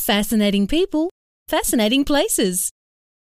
Fascinating 0.00 0.66
people, 0.66 1.10
fascinating 1.46 2.06
places. 2.06 2.70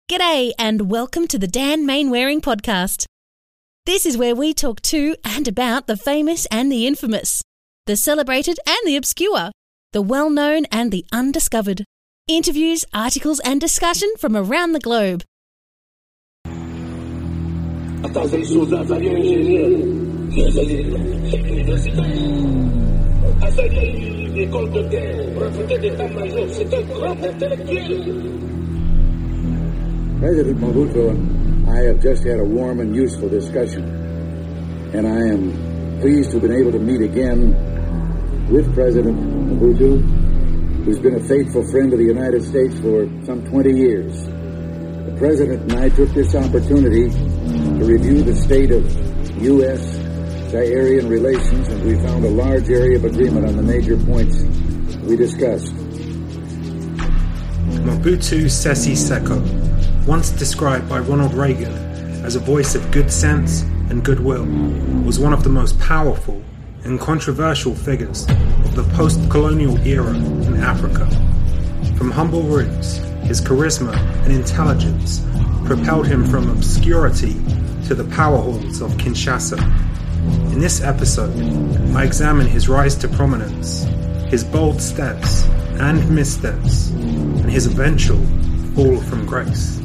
G'day, 0.10 0.52
and 0.60 0.92
welcome 0.92 1.26
to 1.28 1.40
the 1.40 1.48
Dan 1.48 1.88
Mainwaring 1.88 2.40
podcast. 2.40 3.06
This 3.88 4.06
is 4.06 4.16
where 4.16 4.36
we 4.36 4.54
talk 4.54 4.82
to 4.84 5.16
and 5.26 5.48
about 5.48 5.88
the 5.88 5.98
famous 5.98 6.46
and 6.52 6.72
the 6.72 6.86
infamous, 6.86 7.42
the 7.88 7.96
celebrated 7.96 8.60
and 8.68 8.78
the 8.86 8.96
obscure, 8.96 9.50
the 9.92 10.04
well 10.04 10.30
known 10.30 10.66
and 10.66 10.92
the 10.92 11.04
undiscovered. 11.12 11.84
Interviews, 12.28 12.86
articles, 12.94 13.40
and 13.40 13.60
discussion 13.60 14.14
from 14.20 14.38
around 14.38 14.74
the 14.74 14.80
globe. 14.80 15.24
C'est 24.38 24.46
un 26.74 26.84
grand 26.94 27.18
intellectuel. 27.24 28.04
President 30.20 30.60
Mobutu 30.60 31.10
and 31.10 31.68
I 31.68 31.82
have 31.86 32.00
just 32.00 32.24
had 32.24 32.40
a 32.40 32.44
warm 32.44 32.80
and 32.80 32.96
useful 32.96 33.30
discussion, 33.30 33.84
and 34.94 35.08
I 35.08 35.34
am 35.34 36.00
pleased 36.02 36.30
to 36.32 36.40
have 36.40 36.44
been 36.44 36.60
able 36.60 36.72
to 36.72 36.78
meet 36.78 37.02
again 37.02 37.56
with 38.52 38.72
President 38.76 39.18
Mobutu, 39.18 40.04
who's 40.86 41.00
been 41.00 41.16
a 41.16 41.24
faithful 41.28 41.64
friend 41.72 41.92
of 41.94 41.98
the 41.98 42.06
United 42.06 42.44
States 42.44 42.78
for 42.80 43.10
some 43.26 43.44
20 43.50 43.74
years. 43.74 44.24
The 44.24 45.16
President 45.18 45.64
and 45.64 45.80
I 45.82 45.90
took 45.90 46.10
this 46.10 46.36
opportunity 46.36 47.10
to 47.10 47.84
review 47.84 48.22
the 48.22 48.36
state 48.36 48.70
of 48.70 48.86
U.S. 49.42 50.07
Zairean 50.48 51.10
relations, 51.10 51.68
and 51.68 51.84
we 51.86 51.96
found 51.96 52.24
a 52.24 52.30
large 52.30 52.70
area 52.70 52.96
of 52.96 53.04
agreement 53.04 53.46
on 53.46 53.58
the 53.58 53.62
major 53.62 53.98
points 53.98 54.44
we 55.04 55.18
discussed. 55.18 55.74
Mobutu 57.84 58.50
Sese 58.50 58.96
Seko, 58.96 60.08
once 60.08 60.30
described 60.30 60.88
by 60.88 61.00
Ronald 61.00 61.34
Reagan 61.34 61.74
as 62.24 62.36
a 62.36 62.40
voice 62.40 62.76
of 62.76 62.92
good 62.92 63.12
sense 63.12 63.64
and 63.90 64.06
goodwill, 64.06 64.46
was 65.04 65.20
one 65.20 65.34
of 65.34 65.44
the 65.44 65.50
most 65.50 65.78
powerful 65.80 66.42
and 66.86 66.98
controversial 66.98 67.76
figures 67.76 68.26
of 68.64 68.76
the 68.76 68.84
post 68.96 69.30
colonial 69.30 69.78
era 69.86 70.14
in 70.14 70.56
Africa. 70.56 71.06
From 71.98 72.10
humble 72.10 72.44
roots, 72.44 72.98
his 73.24 73.42
charisma 73.42 73.94
and 74.24 74.32
intelligence 74.32 75.26
propelled 75.66 76.08
him 76.08 76.26
from 76.26 76.50
obscurity 76.50 77.34
to 77.88 77.96
the 77.96 78.06
power 78.16 78.38
halls 78.38 78.82
of 78.82 78.92
Kinshasa. 78.94 79.58
In 80.52 80.60
this 80.60 80.82
episode, 80.82 81.36
I 81.96 82.04
examine 82.04 82.48
his 82.48 82.68
rise 82.68 82.96
to 82.96 83.08
prominence, 83.08 83.84
his 84.30 84.44
bold 84.44 84.82
steps 84.82 85.46
and 85.80 86.10
missteps, 86.10 86.90
and 86.90 87.50
his 87.52 87.68
eventual 87.68 88.24
fall 88.74 89.00
from 89.02 89.26
grace. 89.26 89.78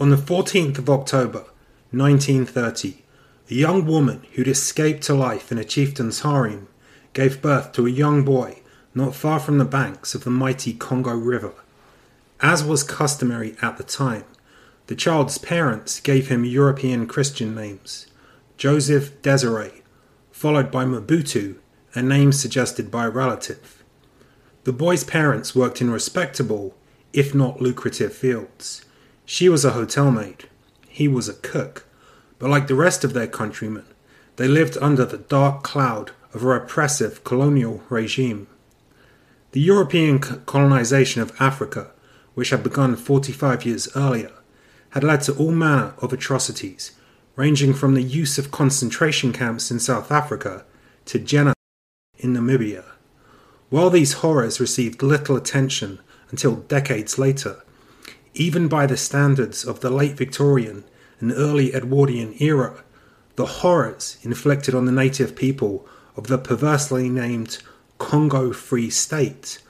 On 0.00 0.10
the 0.10 0.16
14th 0.16 0.78
of 0.78 0.90
October, 0.90 1.44
1930, 1.92 3.04
a 3.48 3.54
young 3.54 3.86
woman 3.86 4.22
who'd 4.32 4.48
escaped 4.48 5.04
to 5.04 5.14
life 5.14 5.52
in 5.52 5.58
a 5.58 5.64
chieftain's 5.64 6.20
harem 6.20 6.66
gave 7.12 7.40
birth 7.40 7.72
to 7.72 7.86
a 7.86 7.90
young 7.90 8.24
boy 8.24 8.60
not 8.94 9.14
far 9.14 9.40
from 9.40 9.58
the 9.58 9.64
banks 9.64 10.14
of 10.14 10.24
the 10.24 10.30
mighty 10.30 10.72
Congo 10.72 11.14
River. 11.14 11.52
As 12.40 12.62
was 12.62 12.82
customary 12.82 13.56
at 13.60 13.76
the 13.76 13.82
time, 13.82 14.24
the 14.86 14.94
child's 14.94 15.38
parents 15.38 15.98
gave 16.00 16.28
him 16.28 16.44
European 16.44 17.06
Christian 17.06 17.54
names 17.54 18.06
Joseph 18.56 19.20
Desiree, 19.22 19.82
followed 20.30 20.70
by 20.70 20.84
Mobutu, 20.84 21.56
a 21.94 22.02
name 22.02 22.32
suggested 22.32 22.90
by 22.90 23.06
a 23.06 23.10
relative. 23.10 23.82
The 24.64 24.72
boy's 24.72 25.04
parents 25.04 25.54
worked 25.54 25.80
in 25.80 25.90
respectable, 25.90 26.74
if 27.12 27.34
not 27.34 27.60
lucrative, 27.60 28.14
fields. 28.14 28.84
She 29.24 29.48
was 29.48 29.64
a 29.64 29.72
hotel 29.72 30.10
maid, 30.10 30.48
he 30.88 31.08
was 31.08 31.28
a 31.28 31.34
cook, 31.34 31.86
but 32.38 32.50
like 32.50 32.66
the 32.66 32.74
rest 32.74 33.04
of 33.04 33.12
their 33.12 33.26
countrymen, 33.26 33.86
they 34.36 34.46
lived 34.46 34.76
under 34.80 35.04
the 35.04 35.18
dark 35.18 35.62
cloud 35.62 36.12
of 36.32 36.44
a 36.44 36.46
repressive 36.46 37.24
colonial 37.24 37.82
regime. 37.88 38.46
The 39.54 39.60
European 39.60 40.18
colonization 40.18 41.22
of 41.22 41.32
Africa, 41.38 41.92
which 42.34 42.50
had 42.50 42.64
begun 42.64 42.96
45 42.96 43.64
years 43.64 43.88
earlier, 43.94 44.32
had 44.90 45.04
led 45.04 45.20
to 45.22 45.36
all 45.36 45.52
manner 45.52 45.94
of 45.98 46.12
atrocities, 46.12 46.90
ranging 47.36 47.72
from 47.72 47.94
the 47.94 48.02
use 48.02 48.36
of 48.36 48.50
concentration 48.50 49.32
camps 49.32 49.70
in 49.70 49.78
South 49.78 50.10
Africa 50.10 50.64
to 51.04 51.20
genocide 51.20 51.54
in 52.18 52.34
Namibia. 52.34 52.82
While 53.70 53.90
these 53.90 54.14
horrors 54.14 54.58
received 54.58 55.04
little 55.04 55.36
attention 55.36 56.00
until 56.32 56.56
decades 56.56 57.16
later, 57.16 57.62
even 58.34 58.66
by 58.66 58.86
the 58.86 58.96
standards 58.96 59.64
of 59.64 59.78
the 59.78 59.90
late 59.90 60.16
Victorian 60.16 60.82
and 61.20 61.30
early 61.30 61.72
Edwardian 61.72 62.34
era, 62.40 62.82
the 63.36 63.46
horrors 63.46 64.18
inflicted 64.22 64.74
on 64.74 64.86
the 64.86 64.90
native 64.90 65.36
people 65.36 65.86
of 66.16 66.26
the 66.26 66.38
perversely 66.38 67.08
named 67.08 67.58
Congo 68.04 68.52
Free 68.52 68.90
State 68.90 69.62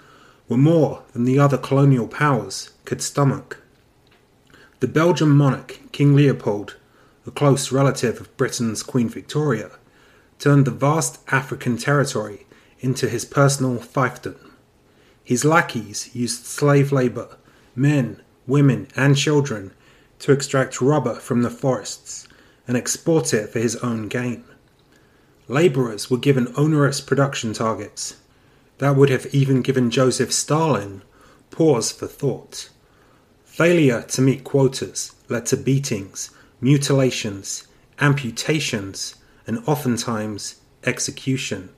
were 0.48 0.56
more 0.56 1.04
than 1.12 1.24
the 1.24 1.38
other 1.38 1.56
colonial 1.56 2.08
powers 2.08 2.70
could 2.84 3.00
stomach. 3.00 3.62
The 4.80 4.88
Belgian 4.88 5.30
monarch, 5.30 5.78
King 5.92 6.16
Leopold, 6.16 6.76
a 7.28 7.30
close 7.30 7.70
relative 7.70 8.20
of 8.20 8.36
Britain's 8.36 8.82
Queen 8.82 9.08
Victoria, 9.08 9.70
turned 10.40 10.64
the 10.64 10.72
vast 10.72 11.20
African 11.28 11.78
territory 11.78 12.44
into 12.80 13.08
his 13.08 13.24
personal 13.24 13.78
fiefdom. 13.78 14.50
His 15.22 15.44
lackeys 15.44 16.10
used 16.12 16.44
slave 16.44 16.90
labour, 16.90 17.36
men, 17.76 18.20
women, 18.48 18.88
and 18.96 19.16
children 19.16 19.70
to 20.18 20.32
extract 20.32 20.80
rubber 20.80 21.14
from 21.14 21.42
the 21.42 21.50
forests 21.50 22.26
and 22.66 22.76
export 22.76 23.32
it 23.32 23.50
for 23.50 23.60
his 23.60 23.76
own 23.76 24.08
gain. 24.08 24.42
Labourers 25.46 26.10
were 26.10 26.18
given 26.18 26.52
onerous 26.56 27.00
production 27.00 27.52
targets 27.52 28.16
that 28.84 28.96
would 28.96 29.08
have 29.08 29.34
even 29.34 29.62
given 29.62 29.90
Joseph 29.90 30.30
Stalin 30.30 31.00
pause 31.50 31.90
for 31.90 32.06
thought. 32.06 32.68
Failure 33.46 34.02
to 34.02 34.20
meet 34.20 34.44
quotas 34.44 35.14
led 35.30 35.46
to 35.46 35.56
beatings, 35.56 36.30
mutilations, 36.60 37.66
amputations, 37.98 39.14
and 39.46 39.66
oftentimes 39.66 40.56
execution. 40.84 41.70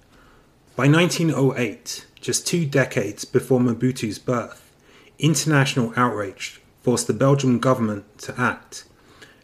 By 0.75 0.89
1908, 0.89 2.07
just 2.21 2.45
two 2.45 2.67
decades 2.67 3.25
before 3.25 3.61
Mobutu's 3.61 4.19
birth, 4.19 4.73
international 5.21 5.93
outrage 5.95 6.61
forced 6.83 7.07
the 7.07 7.13
Belgian 7.13 7.61
government 7.61 8.19
to 8.19 8.35
act. 8.37 8.85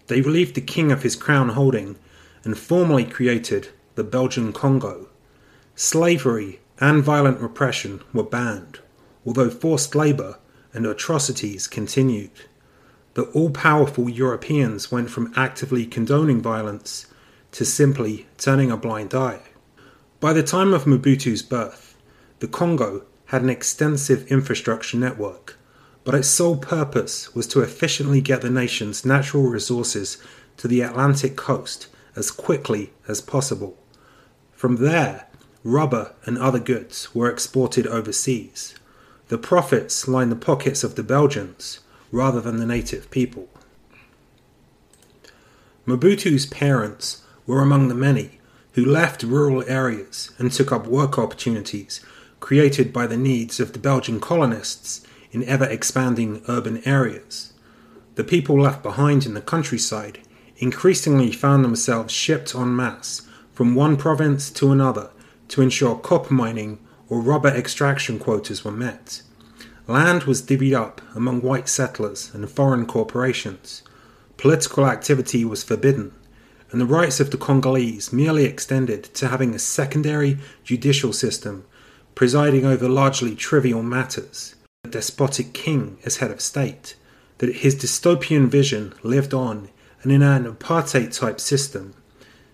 They 0.09 0.21
relieved 0.21 0.57
the 0.57 0.61
king 0.61 0.91
of 0.91 1.05
his 1.05 1.15
crown 1.15 1.51
holding 1.51 1.95
and 2.43 2.59
formally 2.59 3.05
created 3.05 3.69
the 3.95 4.03
Belgian 4.03 4.53
Congo. 4.53 5.07
Slavery 5.77 6.59
and 6.83 7.05
violent 7.05 7.41
repression 7.41 8.03
were 8.13 8.25
banned, 8.25 8.81
although 9.25 9.49
forced 9.49 9.95
labour 9.95 10.37
and 10.75 10.85
atrocities 10.85 11.69
continued. 11.69 12.33
The 13.15 13.23
all 13.23 13.51
powerful 13.51 14.09
Europeans 14.09 14.91
went 14.91 15.09
from 15.09 15.33
actively 15.37 15.87
condoning 15.87 16.43
violence 16.43 17.07
to 17.53 17.65
simply 17.65 18.27
turning 18.37 18.73
a 18.73 18.77
blind 18.77 19.15
eye. 19.15 19.43
By 20.19 20.33
the 20.33 20.43
time 20.43 20.75
of 20.75 20.85
Mobutu's 20.85 21.43
birth, 21.43 21.97
the 22.41 22.49
Congo 22.49 23.05
had 23.27 23.43
an 23.43 23.51
extensive 23.51 24.27
infrastructure 24.27 24.97
network, 24.97 25.57
but 26.03 26.17
its 26.17 26.27
sole 26.27 26.57
purpose 26.57 27.33
was 27.33 27.47
to 27.49 27.61
efficiently 27.61 28.21
get 28.21 28.43
the 28.43 28.51
nation's 28.51 29.07
natural 29.07 29.45
resources 29.45 30.19
to 30.57 30.67
the 30.67 30.81
Atlantic 30.81 31.37
coast 31.37 31.87
as 32.17 32.33
quickly 32.33 32.93
as 33.07 33.21
possible. 33.21 33.79
From 34.51 34.77
there, 34.77 35.29
rubber 35.65 36.13
and 36.25 36.39
other 36.39 36.59
goods 36.59 37.15
were 37.15 37.31
exported 37.31 37.87
overseas. 37.87 38.75
The 39.29 39.39
profits 39.39 40.09
lined 40.09 40.33
the 40.33 40.37
pockets 40.37 40.85
of 40.85 40.95
the 40.95 41.03
Belgians 41.03 41.81
rather 42.11 42.41
than 42.41 42.59
the 42.59 42.67
native 42.67 43.11
people. 43.11 43.49
Mobutu's 45.87 46.47
parents 46.47 47.23
were 47.47 47.61
among 47.61 47.89
the 47.89 47.95
many 47.95 48.39
who 48.75 48.85
left 48.85 49.23
rural 49.23 49.65
areas 49.69 50.31
and 50.39 50.51
took 50.51 50.73
up 50.73 50.87
work 50.87 51.19
opportunities 51.19 52.01
created 52.41 52.93
by 52.93 53.07
the 53.07 53.17
needs 53.17 53.61
of 53.61 53.73
the 53.73 53.79
Belgian 53.79 54.21
colonists 54.21 55.07
in 55.31 55.45
ever 55.45 55.65
expanding 55.65 56.43
urban 56.49 56.83
areas. 56.87 57.53
The 58.17 58.25
people 58.25 58.61
left 58.61 58.83
behind 58.83 59.25
in 59.25 59.35
the 59.35 59.41
countryside 59.41 60.19
increasingly 60.59 61.33
found 61.33 61.65
themselves 61.65 62.13
shipped 62.13 62.55
en 62.55 62.77
masse 62.77 63.23
from 63.53 63.75
one 63.75 63.97
province 63.97 64.51
to 64.51 64.71
another 64.71 65.11
to 65.53 65.61
ensure 65.61 65.95
copper 65.97 66.33
mining 66.33 66.79
or 67.11 67.21
rubber 67.21 67.51
extraction 67.51 68.19
quotas 68.19 68.65
were 68.65 68.73
met. 68.73 69.21
Land 69.87 70.23
was 70.23 70.41
divvied 70.41 70.75
up 70.75 71.03
among 71.15 71.43
white 71.43 71.69
settlers 71.69 72.31
and 72.33 72.49
foreign 72.49 72.87
corporations. 72.87 73.83
political 74.39 74.87
activity 74.87 75.45
was 75.45 75.63
forbidden, 75.63 76.11
and 76.71 76.81
the 76.81 76.87
rights 76.87 77.21
of 77.21 77.31
the 77.31 77.37
Congolese 77.37 78.15
merely 78.15 78.47
extended 78.47 79.05
to 79.05 79.29
having 79.29 79.55
a 79.55 79.59
secondary 79.59 80.39
judicial 80.65 81.13
system 81.13 81.67
presiding 82.15 82.65
over 82.65 82.89
largely 82.89 83.37
trivial 83.37 83.83
matters, 83.83 84.55
The 84.85 84.91
despotic 84.91 85.53
king 85.53 85.99
as 86.07 86.17
head 86.17 86.31
of 86.31 86.41
state, 86.41 86.97
that 87.39 87.57
his 87.57 87.75
dystopian 87.77 88.49
vision 88.49 88.95
lived 89.03 89.35
on 89.35 89.69
and 90.03 90.11
in 90.11 90.23
an 90.23 90.47
apartheid 90.51 91.15
type 91.15 91.41
system. 91.41 91.93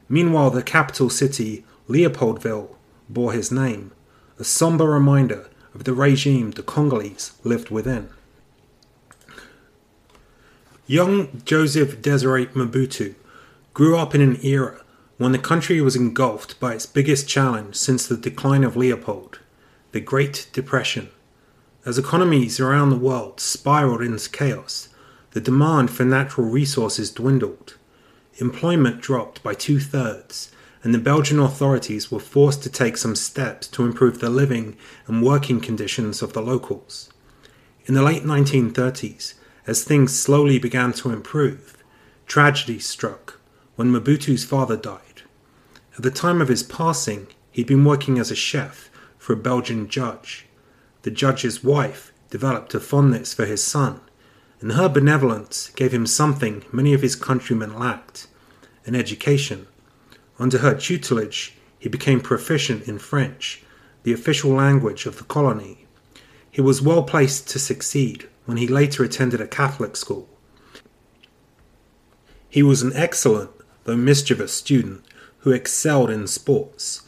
Meanwhile, 0.09 0.50
the 0.50 0.65
capital 0.65 1.11
city, 1.11 1.65
Leopoldville, 1.89 2.75
bore 3.08 3.32
his 3.32 3.50
name, 3.50 3.93
a 4.38 4.44
somber 4.44 4.87
reminder 4.87 5.49
of 5.75 5.84
the 5.84 5.93
regime 5.93 6.52
the 6.52 6.62
Congolese 6.62 7.32
lived 7.44 7.70
within. 7.70 8.08
Young 10.87 11.43
Joseph 11.44 12.00
Desiree 12.00 12.46
Mobutu 12.46 13.14
grew 13.75 13.96
up 13.96 14.14
in 14.14 14.20
an 14.20 14.38
era 14.43 14.82
when 15.19 15.32
the 15.32 15.38
country 15.38 15.81
was 15.81 15.96
engulfed 15.96 16.58
by 16.60 16.75
its 16.75 16.87
biggest 16.87 17.28
challenge 17.28 17.75
since 17.75 18.06
the 18.06 18.16
decline 18.16 18.64
of 18.64 18.76
Leopold, 18.76 19.40
the 19.93 20.00
Great 20.00 20.49
Depression. 20.52 21.11
As 21.84 21.99
economies 21.99 22.61
around 22.61 22.90
the 22.90 22.96
world 22.96 23.40
spiraled 23.40 24.02
into 24.02 24.31
chaos, 24.31 24.88
the 25.32 25.40
demand 25.40 25.90
for 25.90 26.04
natural 26.04 26.49
resources 26.49 27.11
dwindled. 27.11 27.76
Employment 28.38 29.00
dropped 29.00 29.43
by 29.43 29.54
two 29.54 29.81
thirds, 29.81 30.50
and 30.82 30.94
the 30.94 30.98
Belgian 30.98 31.38
authorities 31.38 32.10
were 32.10 32.20
forced 32.20 32.62
to 32.62 32.70
take 32.70 32.96
some 32.96 33.16
steps 33.16 33.66
to 33.69 33.84
improve 33.84 34.20
the 34.20 34.30
living 34.30 34.76
and 35.06 35.22
working 35.22 35.60
conditions 35.60 36.22
of 36.22 36.32
the 36.32 36.42
locals. 36.42 37.10
In 37.86 37.94
the 37.94 38.02
late 38.02 38.22
1930s, 38.22 39.34
as 39.66 39.84
things 39.84 40.19
slowly 40.19 40.58
began 40.58 40.92
to 40.94 41.10
improve, 41.10 41.76
tragedy 42.26 42.78
struck 42.78 43.38
when 43.76 43.90
Mobutu's 43.90 44.44
father 44.44 44.76
died. 44.76 45.22
At 45.96 46.02
the 46.02 46.10
time 46.10 46.40
of 46.40 46.48
his 46.48 46.62
passing, 46.62 47.26
he'd 47.50 47.66
been 47.66 47.84
working 47.84 48.19
as 48.19 48.30
a 48.30 48.36
chef 48.36 48.88
for 49.19 49.32
a 49.32 49.36
Belgian 49.36 49.88
judge. 49.88 50.46
The 51.02 51.10
judge's 51.10 51.64
wife 51.64 52.12
developed 52.30 52.75
a 52.75 52.80
fondness 52.80 53.34
for 53.34 53.46
his 53.46 53.64
son, 53.64 54.00
and 54.60 54.72
her 54.72 54.88
benevolence 54.88 55.70
gave 55.70 55.92
him 55.92 56.06
something 56.06 56.64
many 56.72 56.94
of 56.94 57.02
his 57.02 57.16
countrymen 57.16 57.78
lacked 57.78 58.26
an 58.86 58.94
education. 58.94 59.66
Under 60.38 60.58
her 60.58 60.75
tutelage, 60.75 61.55
he 61.79 61.88
became 61.88 62.20
proficient 62.20 62.87
in 62.88 62.99
French, 62.99 63.62
the 64.02 64.12
official 64.12 64.52
language 64.52 65.06
of 65.06 65.19
the 65.19 65.25
colony. 65.25 65.87
He 66.50 66.61
was 66.61 66.82
well 66.82 67.02
placed 67.02 67.49
to 67.50 67.58
succeed 67.58 68.29
when 68.46 68.56
he 68.56 68.67
later 68.67 69.05
attended 69.05 69.40
a 69.40 69.46
Catholic 69.46 69.96
school. 69.96 70.29
He 72.49 72.62
was 72.62 72.82
an 72.82 72.93
excellent, 72.94 73.50
though 73.85 73.96
mischievous, 73.96 74.52
student 74.52 75.05
who 75.40 75.52
excelled 75.52 76.11
in 76.11 76.26
sports. 76.26 77.02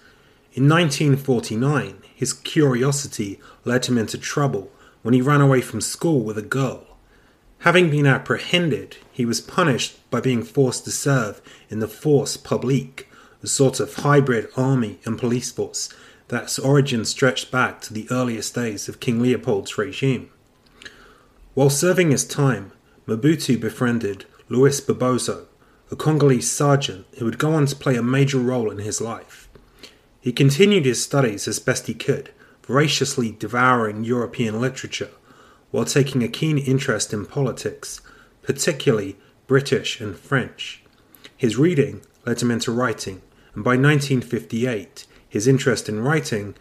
In 0.53 0.69
1949, 0.69 2.03
his 2.15 2.33
curiosity 2.33 3.41
led 3.65 3.87
him 3.87 3.97
into 3.97 4.19
trouble 4.19 4.71
when 5.03 5.15
he 5.15 5.23
ran 5.23 5.41
away 5.41 5.61
from 5.61 5.81
school 5.81 6.21
with 6.21 6.37
a 6.37 6.43
girl. 6.43 6.99
Having 7.61 7.91
been 7.91 8.07
apprehended, 8.07 8.97
he 9.13 9.25
was 9.25 9.41
punished 9.41 9.99
by 10.11 10.21
being 10.21 10.43
forced 10.43 10.85
to 10.85 10.91
serve 10.91 11.41
in 11.69 11.81
the 11.81 11.89
Force 11.89 12.37
Publique, 12.37 13.10
a 13.43 13.47
sort 13.47 13.81
of 13.81 13.95
hybrid 13.95 14.49
army 14.57 14.99
and 15.05 15.19
police 15.19 15.51
force 15.51 15.89
that's 16.29 16.59
origin 16.59 17.05
stretched 17.05 17.51
back 17.51 17.81
to 17.81 17.93
the 17.93 18.07
earliest 18.11 18.55
days 18.55 18.89
of 18.89 19.01
King 19.01 19.21
Leopold's 19.21 19.77
regime. 19.77 20.31
While 21.55 21.71
serving 21.71 22.13
his 22.13 22.25
time, 22.25 22.73
Mobutu 23.07 23.61
befriended 23.61 24.27
Louis 24.49 24.81
Bobozo, 24.81 25.47
a 25.91 25.97
Congolese 25.97 26.51
sergeant 26.51 27.07
who 27.19 27.25
would 27.25 27.39
go 27.39 27.53
on 27.53 27.67
to 27.67 27.75
play 27.75 27.97
a 27.97 28.03
major 28.03 28.39
role 28.39 28.71
in 28.71 28.79
his 28.79 29.01
life. 29.01 29.49
He 30.21 30.33
continued 30.33 30.85
his 30.85 31.03
studies 31.03 31.49
as 31.49 31.59
best 31.59 31.89
he 31.89 31.95
could, 31.95 32.31
voraciously 32.63 33.33
devouring 33.33 34.05
European 34.05 34.61
literature, 34.61 35.11
while 35.73 35.85
taking 35.85 36.23
a 36.23 36.29
keen 36.29 36.59
interest 36.59 37.13
in 37.13 37.27
politics, 37.27 38.01
particularly 38.43 39.17
British 39.49 40.01
and 40.01 40.17
French. 40.17 40.85
His 41.37 41.57
reading 41.57 42.03
led 42.25 42.41
him 42.41 42.53
into 42.53 42.71
writing, 42.71 43.23
and 43.55 43.65
by 43.65 43.71
1958, 43.71 45.07
his 45.29 45.47
interest 45.47 45.89
in 45.89 46.01
writing 46.01 46.55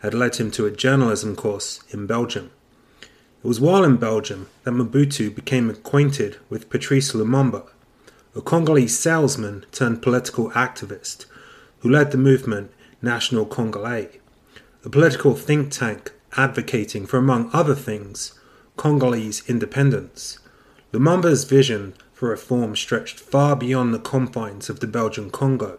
had 0.00 0.14
led 0.14 0.36
him 0.36 0.50
to 0.52 0.66
a 0.66 0.70
journalism 0.70 1.34
course 1.34 1.80
in 1.90 2.06
Belgium. 2.06 2.50
It 3.00 3.46
was 3.46 3.60
while 3.60 3.84
in 3.84 3.96
Belgium 3.96 4.48
that 4.64 4.72
Mobutu 4.72 5.34
became 5.34 5.70
acquainted 5.70 6.36
with 6.48 6.70
Patrice 6.70 7.12
Lumumba, 7.12 7.68
a 8.34 8.40
Congolese 8.40 8.98
salesman 8.98 9.64
turned 9.72 10.02
political 10.02 10.50
activist 10.50 11.26
who 11.80 11.88
led 11.88 12.10
the 12.10 12.18
movement 12.18 12.70
National 13.00 13.46
Congolais, 13.46 14.18
a 14.84 14.90
political 14.90 15.34
think 15.34 15.70
tank 15.70 16.12
advocating 16.36 17.06
for, 17.06 17.16
among 17.16 17.50
other 17.52 17.74
things, 17.74 18.38
Congolese 18.76 19.42
independence. 19.48 20.38
Lumumba's 20.92 21.44
vision 21.44 21.94
for 22.12 22.30
reform 22.30 22.76
stretched 22.76 23.18
far 23.18 23.56
beyond 23.56 23.94
the 23.94 23.98
confines 23.98 24.68
of 24.68 24.80
the 24.80 24.86
Belgian 24.86 25.30
Congo. 25.30 25.78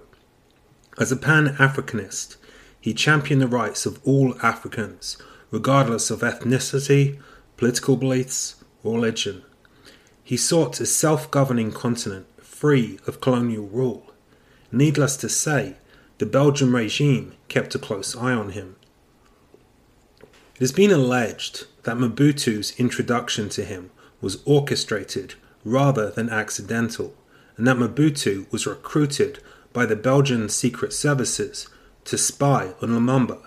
As 0.99 1.11
a 1.11 1.15
pan 1.15 1.55
Africanist, 1.57 2.37
he 2.81 2.93
championed 2.93 3.41
the 3.41 3.47
rights 3.47 3.85
of 3.85 3.99
all 4.03 4.35
Africans, 4.41 5.17
regardless 5.51 6.09
of 6.09 6.21
ethnicity, 6.21 7.19
political 7.55 7.97
beliefs, 7.97 8.55
or 8.83 8.95
religion. 8.95 9.43
He 10.23 10.37
sought 10.37 10.79
a 10.79 10.87
self 10.87 11.29
governing 11.29 11.71
continent 11.71 12.25
free 12.41 12.97
of 13.05 13.21
colonial 13.21 13.67
rule. 13.67 14.11
Needless 14.71 15.17
to 15.17 15.29
say, 15.29 15.77
the 16.17 16.25
Belgian 16.25 16.71
regime 16.71 17.33
kept 17.47 17.75
a 17.75 17.79
close 17.79 18.15
eye 18.15 18.33
on 18.33 18.49
him. 18.49 18.75
It 20.55 20.61
has 20.61 20.71
been 20.71 20.91
alleged 20.91 21.67
that 21.83 21.97
Mobutu's 21.97 22.73
introduction 22.79 23.49
to 23.49 23.63
him 23.63 23.91
was 24.19 24.41
orchestrated 24.45 25.35
rather 25.63 26.09
than 26.09 26.31
accidental, 26.31 27.13
and 27.55 27.67
that 27.67 27.77
Mobutu 27.77 28.51
was 28.51 28.65
recruited 28.65 29.39
by 29.77 29.85
the 29.85 29.95
Belgian 29.95 30.49
secret 30.49 30.91
services 30.91 31.67
to 32.03 32.17
spy 32.17 32.73
on 32.81 32.89
Lumumba. 32.89 33.37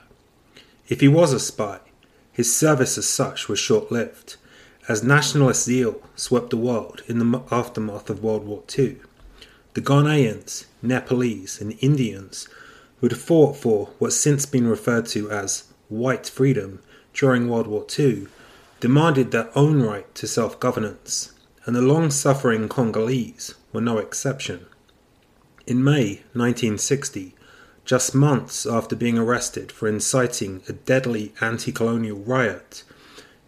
If 0.87 1.01
he 1.01 1.09
was 1.09 1.33
a 1.33 1.41
spy, 1.41 1.81
his 2.31 2.55
service 2.57 2.97
as 2.97 3.09
such 3.09 3.49
was 3.49 3.59
short 3.59 3.91
lived, 3.91 4.37
as 4.87 5.03
nationalist 5.03 5.65
zeal 5.65 6.01
swept 6.15 6.51
the 6.51 6.57
world 6.57 7.03
in 7.09 7.19
the 7.19 7.43
aftermath 7.51 8.09
of 8.09 8.23
World 8.23 8.45
War 8.45 8.63
II. 8.79 8.99
The 9.75 9.81
Ghanaians, 9.81 10.67
Nepalese, 10.83 11.61
and 11.61 11.77
Indians 11.81 12.47
who 13.01 13.09
had 13.09 13.19
fought 13.19 13.57
for 13.57 13.89
what's 13.99 14.15
since 14.15 14.47
been 14.47 14.69
referred 14.69 15.07
to 15.07 15.29
as 15.33 15.65
white 15.89 16.29
freedom 16.29 16.81
during 17.13 17.49
World 17.49 17.67
War 17.67 17.85
II 17.99 18.29
demanded 18.79 19.33
their 19.33 19.51
own 19.59 19.83
right 19.83 20.15
to 20.15 20.29
self 20.29 20.61
governance, 20.61 21.33
and 21.67 21.75
the 21.75 21.83
long 21.83 22.13
suffering 22.13 22.69
Congolese 22.69 23.57
were 23.73 23.81
no 23.81 23.99
exception. 23.99 24.67
In 25.67 25.85
May 25.85 26.23
1960, 26.33 27.35
just 27.85 28.15
months 28.15 28.65
after 28.67 28.97
being 28.97 29.19
arrested 29.19 29.71
for 29.71 29.89
inciting 29.89 30.63
a 30.69 30.73
deadly 30.73 31.35
anti 31.41 31.71
colonial 31.71 32.19
riot, 32.19 32.83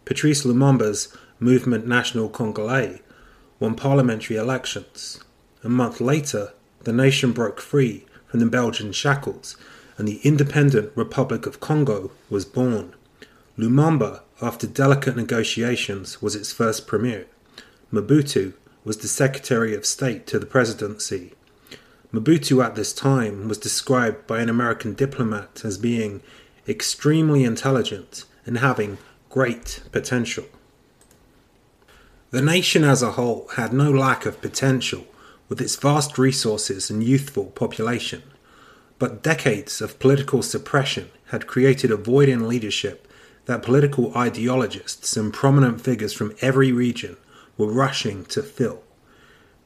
Patrice 0.05 0.45
Lumumba's 0.45 1.17
Movement 1.41 1.87
National 1.87 2.29
Congolais 2.29 3.01
won 3.59 3.75
parliamentary 3.75 4.37
elections. 4.37 5.21
A 5.65 5.69
month 5.69 6.01
later, 6.01 6.53
the 6.85 6.93
nation 6.93 7.33
broke 7.33 7.61
free 7.61 8.05
from 8.27 8.41
the 8.41 8.47
Belgian 8.47 8.93
shackles 8.93 9.57
and 9.97 10.07
the 10.07 10.21
independent 10.23 10.93
Republic 10.95 11.47
of 11.47 11.61
Congo 11.61 12.11
was 12.29 12.45
born. 12.45 12.95
Lumumba, 13.57 14.21
after 14.41 14.67
delicate 14.67 15.17
negotiations, 15.17 16.21
was 16.21 16.37
its 16.37 16.53
first 16.53 16.87
premier. 16.87 17.27
Mobutu 17.93 18.53
was 18.85 18.99
the 18.99 19.09
Secretary 19.09 19.75
of 19.75 19.87
State 19.87 20.27
to 20.27 20.39
the 20.39 20.47
presidency 20.47 21.35
Mobutu 22.13 22.63
at 22.63 22.75
this 22.75 22.93
time 22.93 23.49
was 23.49 23.57
described 23.57 24.27
by 24.27 24.41
an 24.41 24.51
American 24.51 24.93
diplomat 24.93 25.63
as 25.65 25.79
being 25.79 26.23
extremely 26.69 27.43
intelligent 27.43 28.25
and 28.45 28.59
having 28.59 28.99
great 29.31 29.81
potential. 29.93 30.45
The 32.31 32.43
nation 32.43 32.85
as 32.85 33.03
a 33.03 33.13
whole 33.13 33.49
had 33.57 33.73
no 33.73 33.91
lack 33.91 34.27
of 34.27 34.43
potential 34.43 35.07
with 35.49 35.61
its 35.61 35.77
vast 35.77 36.19
resources 36.19 36.91
and 36.91 37.03
youthful 37.03 37.47
population, 37.47 38.23
but 38.99 39.23
decades 39.23 39.81
of 39.81 39.99
political 39.99 40.43
suppression 40.43 41.11
had 41.27 41.47
created 41.47 41.91
a 41.91 41.97
void 41.97 42.29
in 42.29 42.47
leadership 42.47 43.09
that 43.47 43.63
political 43.63 44.17
ideologists 44.17 45.17
and 45.17 45.33
prominent 45.33 45.81
figures 45.81 46.13
from 46.13 46.35
every 46.41 46.73
region 46.73 47.17
were 47.57 47.73
rushing 47.73 48.25
to 48.27 48.43
fill. 48.43 48.83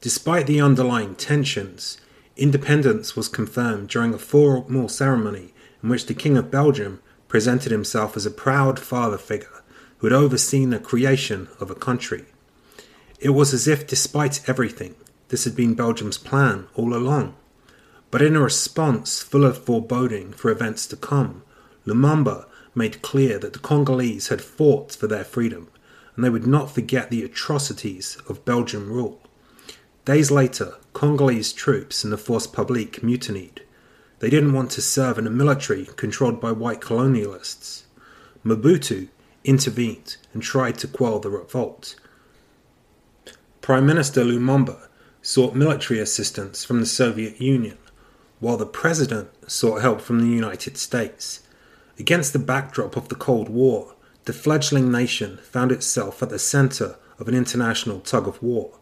Despite 0.01 0.47
the 0.47 0.61
underlying 0.61 1.15
tensions, 1.15 1.97
Independence 2.37 3.15
was 3.15 3.27
confirmed 3.27 3.89
during 3.89 4.13
a 4.13 4.19
formal 4.19 4.87
ceremony 4.87 5.53
in 5.81 5.89
which 5.89 6.05
the 6.05 6.13
King 6.13 6.37
of 6.37 6.51
Belgium 6.51 7.01
presented 7.27 7.71
himself 7.71 8.15
as 8.15 8.27
a 8.27 8.31
proud 8.31 8.79
father 8.79 9.17
figure 9.17 9.63
who 9.97 10.07
had 10.07 10.13
overseen 10.13 10.69
the 10.69 10.79
creation 10.79 11.47
of 11.59 11.71
a 11.71 11.75
country. 11.75 12.25
It 13.19 13.31
was 13.31 13.55
as 13.55 13.67
if, 13.67 13.87
despite 13.87 14.47
everything, 14.47 14.93
this 15.29 15.45
had 15.45 15.55
been 15.55 15.73
Belgium's 15.73 16.19
plan 16.19 16.67
all 16.75 16.95
along. 16.95 17.35
But 18.11 18.21
in 18.21 18.35
a 18.35 18.41
response 18.41 19.23
full 19.23 19.43
of 19.43 19.57
foreboding 19.57 20.31
for 20.33 20.51
events 20.51 20.85
to 20.87 20.95
come, 20.95 21.41
Lumumba 21.87 22.45
made 22.75 23.01
clear 23.01 23.39
that 23.39 23.53
the 23.53 23.59
Congolese 23.59 24.27
had 24.27 24.43
fought 24.43 24.93
for 24.93 25.07
their 25.07 25.23
freedom 25.23 25.69
and 26.15 26.23
they 26.23 26.29
would 26.29 26.45
not 26.45 26.69
forget 26.69 27.09
the 27.09 27.23
atrocities 27.23 28.17
of 28.29 28.45
Belgian 28.45 28.87
rule. 28.87 29.21
Days 30.05 30.31
later, 30.31 30.75
Congolese 30.97 31.53
troops 31.53 32.03
in 32.03 32.09
the 32.09 32.17
Force 32.17 32.47
Publique 32.47 33.03
mutinied. 33.03 33.61
They 34.17 34.31
didn't 34.31 34.53
want 34.53 34.71
to 34.71 34.81
serve 34.81 35.19
in 35.19 35.27
a 35.27 35.29
military 35.29 35.85
controlled 35.95 36.41
by 36.41 36.51
white 36.51 36.81
colonialists. 36.81 37.83
Mobutu 38.43 39.09
intervened 39.43 40.17
and 40.33 40.41
tried 40.41 40.79
to 40.79 40.87
quell 40.87 41.19
the 41.19 41.29
revolt. 41.29 41.95
Prime 43.61 43.85
Minister 43.85 44.23
Lumumba 44.23 44.87
sought 45.21 45.53
military 45.53 45.99
assistance 45.99 46.65
from 46.65 46.79
the 46.79 46.87
Soviet 46.87 47.39
Union, 47.39 47.77
while 48.39 48.57
the 48.57 48.65
president 48.65 49.29
sought 49.45 49.83
help 49.83 50.01
from 50.01 50.19
the 50.19 50.35
United 50.35 50.77
States. 50.77 51.41
Against 51.99 52.33
the 52.33 52.39
backdrop 52.39 52.97
of 52.97 53.09
the 53.09 53.15
Cold 53.15 53.49
War, 53.49 53.93
the 54.25 54.33
fledgling 54.33 54.91
nation 54.91 55.37
found 55.43 55.71
itself 55.71 56.23
at 56.23 56.31
the 56.31 56.39
center 56.39 56.95
of 57.19 57.27
an 57.27 57.35
international 57.35 57.99
tug 57.99 58.27
of 58.27 58.41
war. 58.41 58.79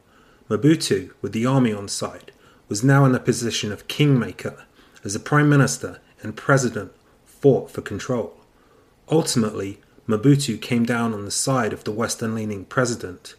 Mobutu, 0.50 1.12
with 1.22 1.32
the 1.32 1.46
army 1.46 1.74
on 1.74 1.88
side, 1.88 2.32
was 2.70 2.84
now 2.84 3.06
in 3.06 3.12
the 3.12 3.20
position 3.20 3.72
of 3.72 3.88
kingmaker 3.88 4.66
as 5.04 5.14
the 5.14 5.20
prime 5.20 5.50
minister 5.50 6.00
and 6.22 6.36
president 6.36 6.92
fought 7.26 7.72
for 7.72 7.82
control. 7.82 8.38
Ultimately, 9.10 9.80
Mobutu 10.08 10.62
came 10.62 10.86
down 10.86 11.14
on 11.14 11.26
the 11.26 11.32
side 11.32 11.74
of 11.74 11.84
the 11.84 11.92
western 11.92 12.36
leaning 12.36 12.66
president. 12.66 13.36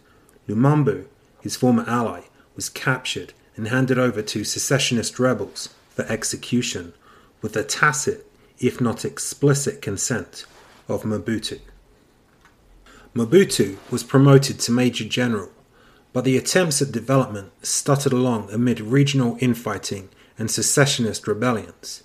Lumumba, 0.48 1.06
his 1.40 1.56
former 1.56 1.84
ally, 1.86 2.22
was 2.56 2.68
captured 2.68 3.32
and 3.56 3.68
handed 3.68 3.98
over 3.98 4.22
to 4.22 4.44
secessionist 4.44 5.18
rebels 5.18 5.74
for 5.90 6.04
execution 6.06 6.92
with 7.40 7.52
the 7.52 7.62
tacit, 7.62 8.26
if 8.58 8.80
not 8.80 9.04
explicit, 9.04 9.80
consent 9.80 10.44
of 10.88 11.04
Mobutu. 11.04 11.60
Mobutu 13.14 13.76
was 13.90 14.02
promoted 14.02 14.58
to 14.60 14.72
Major 14.72 15.04
General, 15.04 15.50
but 16.16 16.24
the 16.24 16.38
attempts 16.38 16.80
at 16.80 16.90
development 16.90 17.52
stuttered 17.60 18.10
along 18.10 18.50
amid 18.50 18.80
regional 18.80 19.36
infighting 19.38 20.08
and 20.38 20.50
secessionist 20.50 21.28
rebellions. 21.28 22.02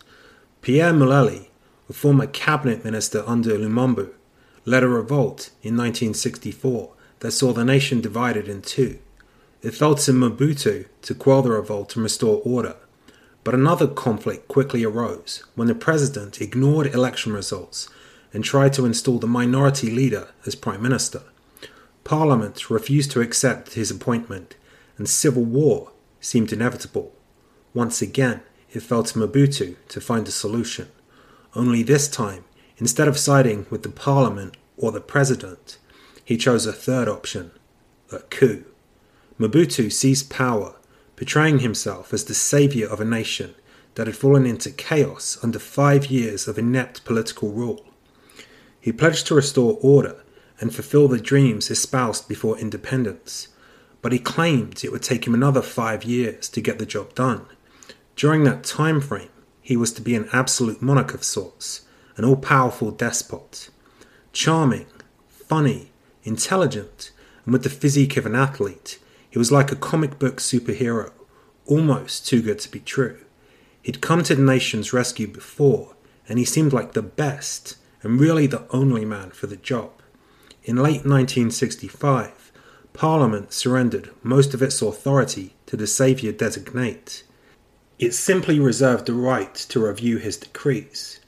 Pierre 0.62 0.91
Mulele, 0.91 1.48
a 1.89 1.94
former 1.94 2.27
cabinet 2.27 2.84
minister 2.84 3.24
under 3.25 3.58
Lumumba, 3.58 4.12
led 4.65 4.84
a 4.84 4.88
revolt 4.89 5.51
in 5.63 5.77
1964 5.77 6.91
that 7.20 7.32
saw 7.32 7.53
the 7.53 7.63
nation 7.63 8.01
divided 8.01 8.50
in 8.50 8.62
two. 8.62 9.00
It 9.62 9.75
fell 9.75 9.96
to 9.96 10.12
Mobutu 10.12 10.88
to 11.03 11.15
quell 11.15 11.41
the 11.41 11.51
revolt 11.51 11.96
and 11.96 12.03
restore 12.03 12.41
order. 12.44 12.75
But 13.46 13.53
another 13.53 13.88
conflict 13.88 14.50
quickly 14.50 14.84
arose 14.84 15.41
when 15.56 15.70
the 15.70 15.74
president 15.74 16.41
ignored 16.41 16.88
election 16.88 17.32
results 17.32 17.88
and 18.34 18.44
tried 18.44 18.74
to 18.74 18.86
install 18.86 19.20
the 19.20 19.27
minority 19.27 19.89
leader 19.89 20.27
as 20.46 20.56
prime 20.56 20.82
minister. 20.82 21.22
Parliament 22.03 22.70
refused 22.70 23.12
to 23.12 23.22
accept 23.22 23.74
his 23.74 23.91
appointment, 23.91 24.55
and 24.98 25.08
civil 25.08 25.43
war 25.43 25.91
seemed 26.20 26.51
inevitable. 26.51 27.13
Once 27.74 28.01
again, 28.01 28.41
it 28.72 28.81
fell 28.81 29.03
to 29.03 29.20
Mobutu 29.20 29.75
to 29.89 30.01
find 30.01 30.27
a 30.27 30.31
solution. 30.31 30.89
Only 31.55 31.84
this 31.84 32.08
time, 32.08 32.46
instead 32.77 33.08
of 33.08 33.17
siding 33.17 33.65
with 33.70 33.84
the 33.84 33.89
parliament 33.89 34.55
or 34.77 34.91
the 34.91 35.01
president, 35.01 35.77
he 36.24 36.38
chose 36.38 36.65
a 36.65 36.74
third 36.74 37.08
option 37.08 37.51
a 38.12 38.20
coup. 38.20 38.65
Mobutu 39.39 39.91
seized 39.91 40.29
power, 40.29 40.75
portraying 41.15 41.60
himself 41.60 42.13
as 42.13 42.25
the 42.25 42.34
savior 42.34 42.88
of 42.88 43.00
a 43.00 43.05
nation 43.05 43.55
that 43.96 44.08
had 44.08 44.15
fallen 44.15 44.46
into 44.46 44.70
chaos 44.70 45.38
under 45.41 45.60
five 45.60 46.08
years 46.08 46.48
of 46.48 46.58
inept 46.58 47.05
political 47.05 47.51
rule. 47.51 47.86
He 48.79 48.91
pledged 48.91 49.27
to 49.27 49.36
restore 49.36 49.77
order 49.81 50.24
and 50.62 50.74
fulfill 50.74 51.08
the 51.08 51.20
dreams 51.20 51.70
espoused 51.70 52.30
before 52.30 52.58
independence, 52.58 53.50
but 54.01 54.13
he 54.13 54.20
claimed 54.20 54.84
it 54.84 54.91
would 54.91 55.03
take 55.03 55.27
him 55.27 55.34
another 55.34 55.62
five 55.62 56.03
years 56.03 56.48
to 56.50 56.62
get 56.62 56.80
the 56.80 56.86
job 56.86 57.13
done. 57.15 57.46
During 58.15 58.44
that 58.44 58.63
time 58.63 59.01
frame, 59.01 59.30
he 59.62 59.75
was 59.75 59.91
to 59.94 60.01
be 60.01 60.15
an 60.15 60.30
absolute 60.32 60.82
monarch 60.82 61.13
of 61.13 61.24
sorts, 61.24 61.82
an 62.15 62.24
all 62.24 62.36
powerful 62.36 62.91
despot. 62.91 63.70
Charming, 64.32 64.86
funny, 65.27 65.91
intelligent, 66.24 67.12
and 67.46 67.53
with 67.53 67.63
the 67.63 67.70
physique 67.70 68.15
of 68.18 68.25
an 68.25 68.36
athlete, 68.36 69.00
he 69.30 69.39
was 69.39 69.51
like 69.51 69.72
a 69.72 69.75
comic 69.75 70.20
book 70.20 70.38
superhero, 70.38 71.12
almost 71.65 72.27
too 72.27 72.41
good 72.41 72.60
to 72.60 72.70
be 72.70 72.80
true. 72.80 73.20
He'd 73.82 74.01
come 74.01 74.22
to 74.24 74.36
the 74.36 74.44
nation's 74.44 74.94
rescue 74.94 75.27
before, 75.27 75.96
and 76.30 76.38
he 76.38 76.46
seemed 76.46 76.74
like 76.74 76.94
the 76.94 77.01
best 77.01 77.77
and 78.03 78.20
really 78.20 78.46
the 78.46 78.68
only 78.70 79.06
man 79.06 79.32
for 79.32 79.48
the 79.48 79.58
job. 79.58 80.00
In 80.63 80.75
late 80.75 81.06
1965, 81.06 82.51
Parliament 82.94 83.51
surrendered 83.51 84.12
most 84.22 84.53
of 84.53 84.62
its 84.62 84.82
authority 84.82 85.56
to 85.65 85.75
the 85.75 85.88
Saviour 85.88 86.32
designate. 86.32 87.24
It 87.98 88.13
simply 88.13 88.60
reserved 88.60 89.08
the 89.08 89.13
right 89.13 89.56
to 89.56 89.86
review 89.88 90.18
his 90.18 90.38
decrees. 90.38 91.20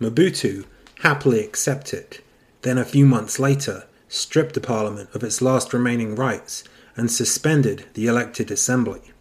Mobutu 0.00 0.64
happily 1.00 1.44
accepted, 1.44 2.18
then 2.62 2.76
a 2.76 2.84
few 2.84 3.06
months 3.06 3.38
later 3.38 3.84
stripped 4.08 4.54
the 4.54 4.60
Parliament 4.60 5.10
of 5.14 5.22
its 5.22 5.40
last 5.40 5.72
remaining 5.72 6.16
rights 6.16 6.64
and 6.96 7.10
suspended 7.10 7.84
the 7.94 8.06
elected 8.06 8.50
assembly. 8.50 9.12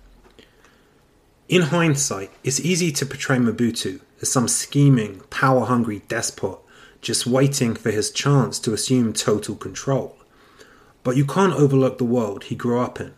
In 1.50 1.64
hindsight, 1.64 2.32
it's 2.44 2.60
easy 2.60 2.92
to 2.94 3.06
portray 3.06 3.38
Mobutu 3.38 4.00
as 4.22 4.32
some 4.32 4.48
scheming, 4.48 5.20
power 5.30 5.66
hungry 5.66 6.02
despot 6.08 6.60
just 7.04 7.28
waiting 7.28 7.76
for 7.76 7.92
his 7.92 8.10
chance 8.10 8.58
to 8.58 8.74
assume 8.74 9.14
total 9.14 9.56
control. 9.56 10.18
But 11.04 11.18
you 11.18 11.26
can't 11.26 11.54
overlook 11.54 11.98
the 11.98 12.06
world 12.06 12.46
he 12.46 12.56
grew 12.56 12.80
up 12.80 13.00
in. 13.00 13.14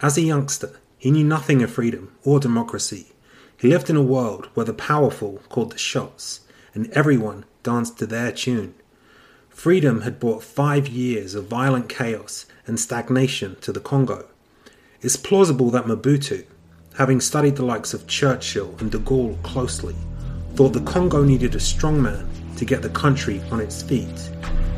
As 0.00 0.18
a 0.18 0.22
youngster, 0.22 0.78
he 0.98 1.10
knew 1.10 1.24
nothing 1.24 1.62
of 1.62 1.72
freedom 1.72 2.14
or 2.22 2.38
democracy. 2.38 3.12
He 3.56 3.68
lived 3.68 3.88
in 3.88 3.96
a 3.96 4.02
world 4.02 4.48
where 4.54 4.66
the 4.66 4.74
powerful 4.74 5.40
called 5.48 5.72
the 5.72 5.78
shots, 5.78 6.40
and 6.74 6.90
everyone 6.90 7.46
danced 7.62 7.98
to 7.98 8.06
their 8.06 8.30
tune. 8.30 8.74
Freedom 9.48 10.02
had 10.02 10.20
brought 10.20 10.42
five 10.44 10.86
years 10.86 11.34
of 11.34 11.46
violent 11.46 11.88
chaos 11.88 12.44
and 12.66 12.78
stagnation 12.78 13.56
to 13.62 13.72
the 13.72 13.80
Congo. 13.80 14.26
It's 15.00 15.16
plausible 15.16 15.70
that 15.70 15.86
Mobutu, 15.86 16.44
having 16.96 17.20
studied 17.20 17.56
the 17.56 17.64
likes 17.64 17.94
of 17.94 18.06
Churchill 18.06 18.74
and 18.80 18.90
de 18.90 18.98
Gaulle 18.98 19.42
closely, 19.42 19.94
thought 20.54 20.74
the 20.74 20.80
Congo 20.80 21.24
needed 21.24 21.54
a 21.54 21.58
strongman 21.58 22.28
to 22.56 22.64
get 22.64 22.82
the 22.82 22.88
country 22.90 23.42
on 23.50 23.60
its 23.60 23.82
feet. 23.82 24.30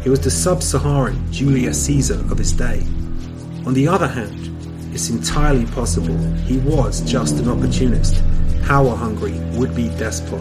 He 0.02 0.10
was 0.10 0.20
the 0.20 0.30
sub 0.30 0.62
Saharan 0.62 1.32
Julius 1.32 1.84
Caesar 1.86 2.20
of 2.30 2.38
his 2.38 2.52
day. 2.52 2.80
On 3.66 3.74
the 3.74 3.88
other 3.88 4.06
hand, 4.06 4.52
it's 4.94 5.10
entirely 5.10 5.66
possible 5.66 6.16
he 6.46 6.58
was 6.58 7.00
just 7.00 7.36
an 7.36 7.48
opportunist, 7.48 8.22
power 8.64 8.94
hungry 8.94 9.38
would 9.58 9.74
be 9.74 9.88
despot. 9.98 10.40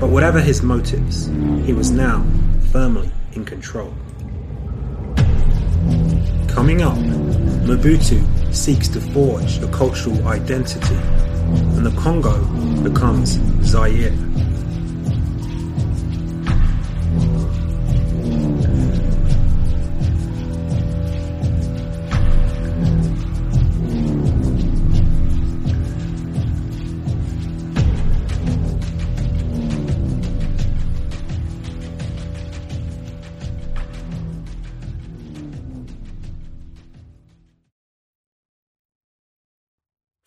But 0.00 0.10
whatever 0.10 0.40
his 0.40 0.62
motives, 0.62 1.26
he 1.64 1.72
was 1.72 1.90
now 1.90 2.26
firmly 2.72 3.10
in 3.32 3.44
control. 3.44 3.94
Coming 6.48 6.82
up, 6.82 6.96
Mobutu 7.66 8.54
seeks 8.54 8.88
to 8.88 9.00
forge 9.00 9.58
a 9.58 9.68
cultural 9.68 10.26
identity, 10.28 10.94
and 10.94 11.84
the 11.84 11.94
Congo 12.00 12.42
becomes 12.82 13.38
Zaire. 13.62 14.12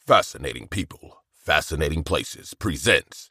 Fascinating 0.08 0.70
People, 0.70 1.22
Fascinating 1.34 2.02
Places 2.02 2.54
presents 2.54 3.30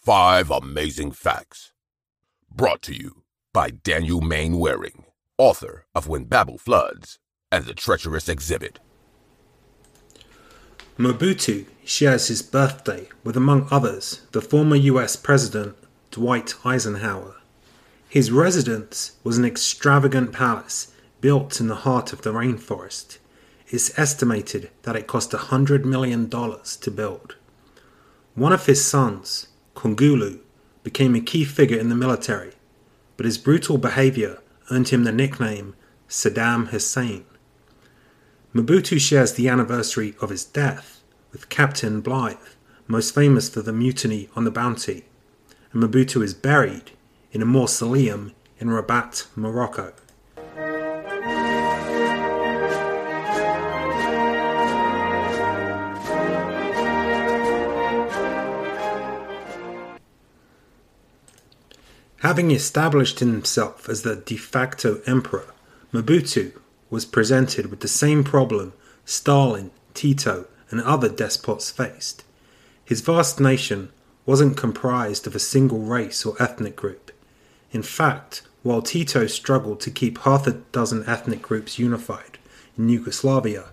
Five 0.00 0.50
Amazing 0.50 1.12
Facts. 1.12 1.72
Brought 2.50 2.80
to 2.84 2.94
you 2.94 3.24
by 3.52 3.68
Daniel 3.68 4.22
Mainwaring, 4.22 5.04
author 5.36 5.84
of 5.94 6.08
When 6.08 6.24
Babel 6.24 6.56
Floods 6.56 7.18
and 7.50 7.66
The 7.66 7.74
Treacherous 7.74 8.26
Exhibit. 8.26 8.78
Mobutu 10.96 11.66
shares 11.84 12.28
his 12.28 12.40
birthday 12.40 13.10
with, 13.22 13.36
among 13.36 13.68
others, 13.70 14.22
the 14.32 14.40
former 14.40 14.76
US 14.76 15.14
President 15.16 15.76
Dwight 16.10 16.54
Eisenhower. 16.64 17.36
His 18.08 18.32
residence 18.32 19.18
was 19.22 19.36
an 19.36 19.44
extravagant 19.44 20.32
palace 20.32 20.90
built 21.20 21.60
in 21.60 21.68
the 21.68 21.84
heart 21.84 22.14
of 22.14 22.22
the 22.22 22.32
rainforest. 22.32 23.18
It's 23.72 23.98
estimated 23.98 24.70
that 24.82 24.94
it 24.94 25.06
cost 25.06 25.30
$100 25.30 25.84
million 25.84 26.28
to 26.28 26.90
build. 26.90 27.36
One 28.34 28.52
of 28.52 28.66
his 28.66 28.84
sons, 28.84 29.48
Kongulu, 29.74 30.40
became 30.82 31.14
a 31.14 31.20
key 31.20 31.44
figure 31.44 31.78
in 31.78 31.88
the 31.88 31.94
military, 31.94 32.52
but 33.16 33.24
his 33.24 33.38
brutal 33.38 33.78
behavior 33.78 34.42
earned 34.70 34.90
him 34.90 35.04
the 35.04 35.12
nickname 35.12 35.74
Saddam 36.06 36.68
Hussein. 36.68 37.24
Mobutu 38.54 39.00
shares 39.00 39.32
the 39.32 39.48
anniversary 39.48 40.14
of 40.20 40.28
his 40.28 40.44
death 40.44 41.02
with 41.32 41.48
Captain 41.48 42.02
Bligh, 42.02 42.36
most 42.86 43.14
famous 43.14 43.48
for 43.48 43.62
the 43.62 43.72
mutiny 43.72 44.28
on 44.36 44.44
the 44.44 44.50
Bounty, 44.50 45.06
and 45.72 45.82
Mobutu 45.82 46.22
is 46.22 46.34
buried 46.34 46.90
in 47.32 47.40
a 47.40 47.46
mausoleum 47.46 48.32
in 48.58 48.68
Rabat, 48.68 49.28
Morocco. 49.34 49.94
Having 62.32 62.52
established 62.52 63.18
himself 63.18 63.90
as 63.90 64.00
the 64.00 64.16
de 64.16 64.38
facto 64.38 65.02
emperor, 65.04 65.52
Mobutu 65.92 66.58
was 66.88 67.04
presented 67.04 67.66
with 67.66 67.80
the 67.80 67.88
same 67.88 68.24
problem 68.24 68.72
Stalin, 69.04 69.70
Tito, 69.92 70.46
and 70.70 70.80
other 70.80 71.10
despots 71.10 71.70
faced. 71.70 72.24
His 72.86 73.02
vast 73.02 73.38
nation 73.38 73.90
wasn't 74.24 74.56
comprised 74.56 75.26
of 75.26 75.36
a 75.36 75.38
single 75.38 75.80
race 75.80 76.24
or 76.24 76.42
ethnic 76.42 76.74
group. 76.74 77.10
In 77.70 77.82
fact, 77.82 78.40
while 78.62 78.80
Tito 78.80 79.26
struggled 79.26 79.80
to 79.80 79.90
keep 79.90 80.16
half 80.20 80.46
a 80.46 80.52
dozen 80.52 81.04
ethnic 81.06 81.42
groups 81.42 81.78
unified 81.78 82.38
in 82.78 82.88
Yugoslavia, 82.88 83.66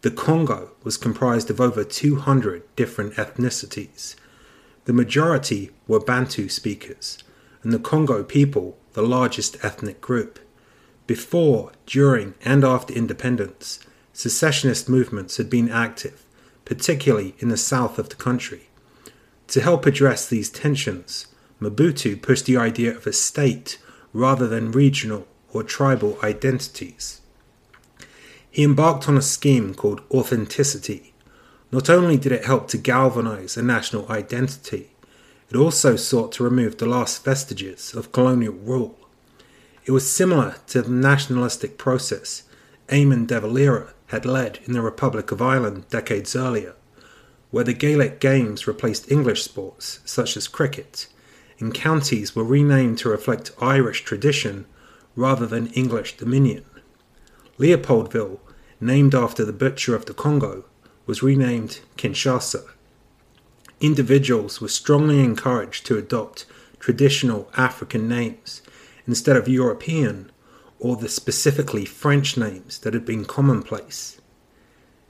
the 0.00 0.10
Congo 0.10 0.72
was 0.82 0.96
comprised 0.96 1.48
of 1.48 1.60
over 1.60 1.84
200 1.84 2.64
different 2.74 3.14
ethnicities. 3.14 4.16
The 4.86 4.92
majority 4.92 5.70
were 5.86 6.00
Bantu 6.00 6.48
speakers, 6.48 7.22
and 7.62 7.72
the 7.72 7.78
Congo 7.78 8.22
people 8.22 8.76
the 8.92 9.02
largest 9.02 9.56
ethnic 9.64 10.00
group. 10.00 10.38
Before, 11.06 11.72
during, 11.86 12.34
and 12.44 12.64
after 12.64 12.92
independence, 12.92 13.80
secessionist 14.12 14.88
movements 14.88 15.36
had 15.36 15.48
been 15.48 15.70
active, 15.70 16.24
particularly 16.64 17.34
in 17.38 17.48
the 17.48 17.56
south 17.56 17.98
of 17.98 18.08
the 18.08 18.16
country. 18.16 18.68
To 19.48 19.60
help 19.60 19.86
address 19.86 20.26
these 20.26 20.50
tensions, 20.50 21.26
Mobutu 21.60 22.20
pushed 22.20 22.46
the 22.46 22.56
idea 22.56 22.96
of 22.96 23.06
a 23.06 23.12
state 23.12 23.78
rather 24.12 24.46
than 24.46 24.72
regional 24.72 25.26
or 25.52 25.62
tribal 25.62 26.18
identities. 26.22 27.20
He 28.50 28.64
embarked 28.64 29.08
on 29.08 29.16
a 29.16 29.22
scheme 29.22 29.74
called 29.74 30.02
authenticity. 30.10 31.12
Not 31.70 31.88
only 31.88 32.16
did 32.16 32.32
it 32.32 32.44
help 32.44 32.68
to 32.68 32.78
galvanize 32.78 33.56
a 33.56 33.62
national 33.62 34.10
identity, 34.10 34.90
it 35.50 35.56
also 35.56 35.96
sought 35.96 36.32
to 36.32 36.44
remove 36.44 36.78
the 36.78 36.86
last 36.86 37.24
vestiges 37.24 37.92
of 37.94 38.12
colonial 38.12 38.54
rule. 38.54 38.96
It 39.84 39.90
was 39.90 40.10
similar 40.10 40.56
to 40.68 40.82
the 40.82 40.90
nationalistic 40.90 41.76
process 41.76 42.44
Eamon 42.88 43.26
de 43.26 43.40
Valera 43.40 43.92
had 44.08 44.24
led 44.24 44.60
in 44.64 44.72
the 44.72 44.82
Republic 44.82 45.32
of 45.32 45.42
Ireland 45.42 45.88
decades 45.88 46.36
earlier, 46.36 46.74
where 47.50 47.64
the 47.64 47.72
Gaelic 47.72 48.20
games 48.20 48.66
replaced 48.66 49.10
English 49.10 49.42
sports, 49.42 50.00
such 50.04 50.36
as 50.36 50.46
cricket, 50.46 51.08
and 51.58 51.74
counties 51.74 52.34
were 52.36 52.44
renamed 52.44 52.98
to 52.98 53.08
reflect 53.08 53.50
Irish 53.60 54.04
tradition 54.04 54.66
rather 55.16 55.46
than 55.46 55.68
English 55.68 56.16
dominion. 56.16 56.64
Leopoldville, 57.58 58.38
named 58.80 59.14
after 59.14 59.44
the 59.44 59.52
butcher 59.52 59.94
of 59.94 60.06
the 60.06 60.14
Congo, 60.14 60.64
was 61.06 61.22
renamed 61.22 61.80
Kinshasa 61.96 62.64
individuals 63.80 64.60
were 64.60 64.68
strongly 64.68 65.20
encouraged 65.20 65.86
to 65.86 65.98
adopt 65.98 66.46
traditional 66.78 67.50
African 67.56 68.08
names 68.08 68.62
instead 69.06 69.36
of 69.36 69.48
European 69.48 70.30
or 70.78 70.96
the 70.96 71.08
specifically 71.08 71.84
French 71.84 72.36
names 72.36 72.78
that 72.80 72.94
had 72.94 73.04
been 73.04 73.24
commonplace. 73.24 74.20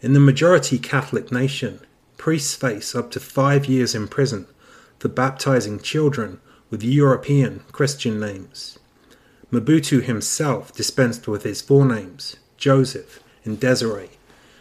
In 0.00 0.14
the 0.14 0.20
majority 0.20 0.78
Catholic 0.78 1.30
nation, 1.30 1.80
priests 2.16 2.54
face 2.54 2.94
up 2.94 3.11
to 3.12 3.20
five 3.20 3.66
years 3.66 3.94
in 3.94 4.09
prison 4.09 4.46
for 4.98 5.09
baptizing 5.09 5.78
children 5.78 6.40
with 6.70 6.83
European 6.83 7.62
Christian 7.72 8.18
names. 8.18 8.78
Mobutu 9.52 10.02
himself 10.02 10.72
dispensed 10.72 11.26
with 11.26 11.42
his 11.42 11.62
forenames, 11.62 12.37
Joseph 12.56 13.20
and 13.44 13.59
Desiree, 13.59 14.11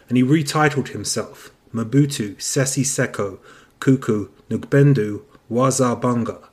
and 0.08 0.18
he 0.18 0.24
retitled 0.24 0.90
himself 0.90 1.52
Mobutu 1.74 2.36
Sese 2.42 2.84
Seko 2.84 3.40
Kuku 3.80 4.30
Ngbendu 4.50 5.22
Wazabanga, 5.50 6.50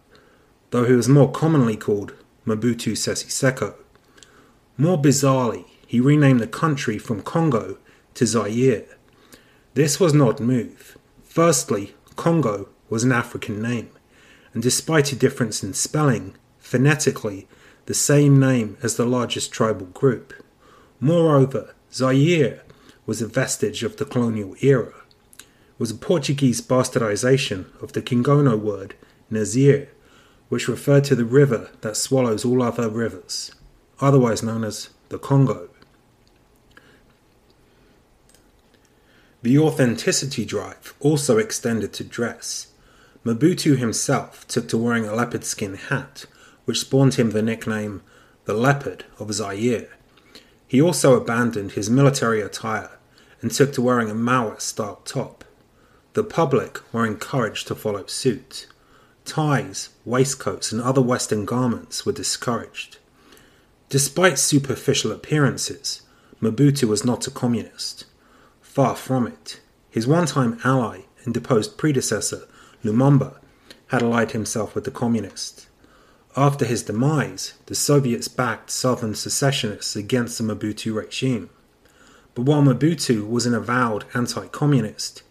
though 0.71 0.85
he 0.85 0.93
was 0.93 1.09
more 1.09 1.31
commonly 1.31 1.77
called 1.77 2.13
Mobutu 2.47 2.97
Sese 2.97 3.27
Seko. 3.27 3.75
More 4.79 4.97
bizarrely, 4.97 5.65
he 5.87 5.99
renamed 5.99 6.41
the 6.41 6.47
country 6.47 6.99
from 6.99 7.23
Congo 7.23 7.79
to 8.15 8.27
Zaire. 8.27 8.85
This 9.75 9.99
was 9.99 10.15
not 10.15 10.39
move. 10.39 10.97
Firstly, 11.25 11.95
Congo 12.15 12.69
was 12.89 13.03
an 13.03 13.13
African 13.13 13.61
name, 13.61 13.91
and 14.55 14.63
despite 14.63 15.13
a 15.13 15.17
difference 15.17 15.65
in 15.65 15.75
spelling, 15.75 16.35
phonetically, 16.61 17.49
the 17.87 17.95
same 17.95 18.39
name 18.39 18.77
as 18.83 18.97
the 18.97 19.05
largest 19.05 19.51
tribal 19.51 19.87
group. 19.87 20.33
Moreover, 21.01 21.75
Zaire 21.93 22.63
was 23.05 23.21
a 23.21 23.27
vestige 23.27 23.83
of 23.83 23.97
the 23.97 24.05
colonial 24.05 24.55
era 24.61 24.95
was 25.79 25.91
a 25.91 25.95
Portuguese 25.95 26.61
bastardization 26.61 27.67
of 27.83 27.93
the 27.93 28.03
Kikongo 28.03 28.59
word 28.59 28.95
Nazir, 29.31 29.89
which 30.49 30.69
referred 30.69 31.05
to 31.05 31.15
the 31.15 31.25
river 31.25 31.71
that 31.81 31.97
swallows 31.97 32.45
all 32.45 32.63
other 32.63 32.89
rivers, 32.89 33.53
otherwise 34.01 34.43
known 34.43 34.65
as 34.65 34.91
the 35.09 35.19
Congo. 35.19 35.69
The 39.43 39.59
authenticity 39.59 40.45
drive 40.45 40.95
also 40.99 41.39
extended 41.39 41.93
to 41.95 42.05
dress. 42.05 42.69
Mobutu 43.25 43.77
himself 43.77 44.47
took 44.49 44.69
to 44.69 44.79
wearing 44.79 45.07
a 45.07 45.15
leopard 45.15 45.45
skin 45.45 45.75
hat, 45.75 46.27
which 46.65 46.81
spawned 46.81 47.15
him 47.15 47.31
the 47.31 47.43
nickname 47.43 48.03
the 48.45 48.55
Leopard 48.55 49.05
of 49.19 49.33
Zaire. 49.33 49.89
He 50.67 50.81
also 50.81 51.17
abandoned 51.17 51.73
his 51.73 51.91
military 51.91 52.41
attire 52.41 52.99
and 53.43 53.51
took 53.51 53.73
to 53.75 53.83
wearing 53.83 54.11
a 54.11 54.15
Maoist 54.15 54.63
style 54.63 55.03
top. 55.05 55.45
The 56.17 56.25
public 56.25 56.81
were 56.95 57.05
encouraged 57.05 57.69
to 57.69 57.75
follow 57.75 58.07
suit. 58.07 58.69
Ties, 59.27 59.91
waistcoats, 60.07 60.73
and 60.73 60.81
other 60.81 61.03
Western 61.03 61.45
garments 61.45 62.07
were 62.07 62.13
discouraged. 62.13 62.97
Despite 63.91 64.39
superficial 64.39 65.13
appearances, 65.13 66.01
Mobutu 66.41 66.85
was 66.85 67.05
not 67.05 67.27
a 67.27 67.31
communist. 67.31 68.07
Far 68.63 68.97
from 68.97 69.27
it. 69.27 69.61
His 69.91 70.07
one 70.07 70.25
time 70.25 70.59
ally 70.65 71.01
and 71.27 71.35
deposed 71.35 71.77
predecessor, 71.77 72.49
Lumumba, 72.83 73.37
had 73.89 74.01
allied 74.01 74.31
himself 74.31 74.75
with 74.75 74.85
the 74.85 74.91
communists. 74.91 75.67
After 76.35 76.65
his 76.65 76.83
demise, 76.83 77.59
the 77.67 77.75
Soviets 77.75 78.29
backed 78.29 78.71
southern 78.71 79.15
secessionists 79.15 79.95
against 79.95 80.39
the 80.39 80.45
Mobutu 80.45 80.95
regime. 80.95 81.51
But 82.35 82.47
while 82.47 82.63
Mobutu 82.63 83.29
was 83.29 83.45
an 83.45 83.53
avowed 83.53 84.07
anti 84.15 84.47
communist, 84.47 85.23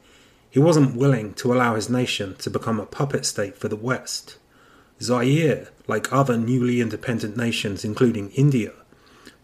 he 0.56 0.60
wasn't 0.62 0.96
willing 0.96 1.34
to 1.34 1.54
allow 1.54 1.76
his 1.76 1.90
nation 1.90 2.34
to 2.38 2.50
become 2.50 2.80
a 2.80 2.86
puppet 2.86 3.26
state 3.26 3.58
for 3.58 3.68
the 3.68 3.76
West. 3.76 4.38
Zaire, 5.02 5.68
like 5.86 6.14
other 6.14 6.38
newly 6.38 6.80
independent 6.80 7.36
nations, 7.36 7.84
including 7.84 8.30
India, 8.30 8.72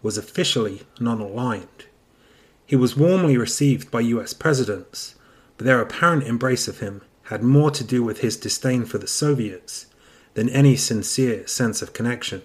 was 0.02 0.18
officially 0.18 0.84
non 1.02 1.20
aligned. 1.20 1.84
He 2.66 2.78
was 2.78 2.96
warmly 2.96 3.36
received 3.36 3.92
by 3.92 4.00
US 4.16 4.32
presidents, 4.32 5.16
but 5.58 5.66
their 5.66 5.82
apparent 5.82 6.24
embrace 6.24 6.70
of 6.70 6.80
him 6.80 7.02
had 7.24 7.44
more 7.44 7.72
to 7.72 7.84
do 7.84 8.02
with 8.02 8.22
his 8.22 8.38
disdain 8.38 8.86
for 8.86 8.98
the 8.98 9.06
Soviets 9.06 9.88
than 10.36 10.48
any 10.48 10.78
sincere 10.78 11.46
sense 11.46 11.82
of 11.82 11.92
connection. 11.92 12.42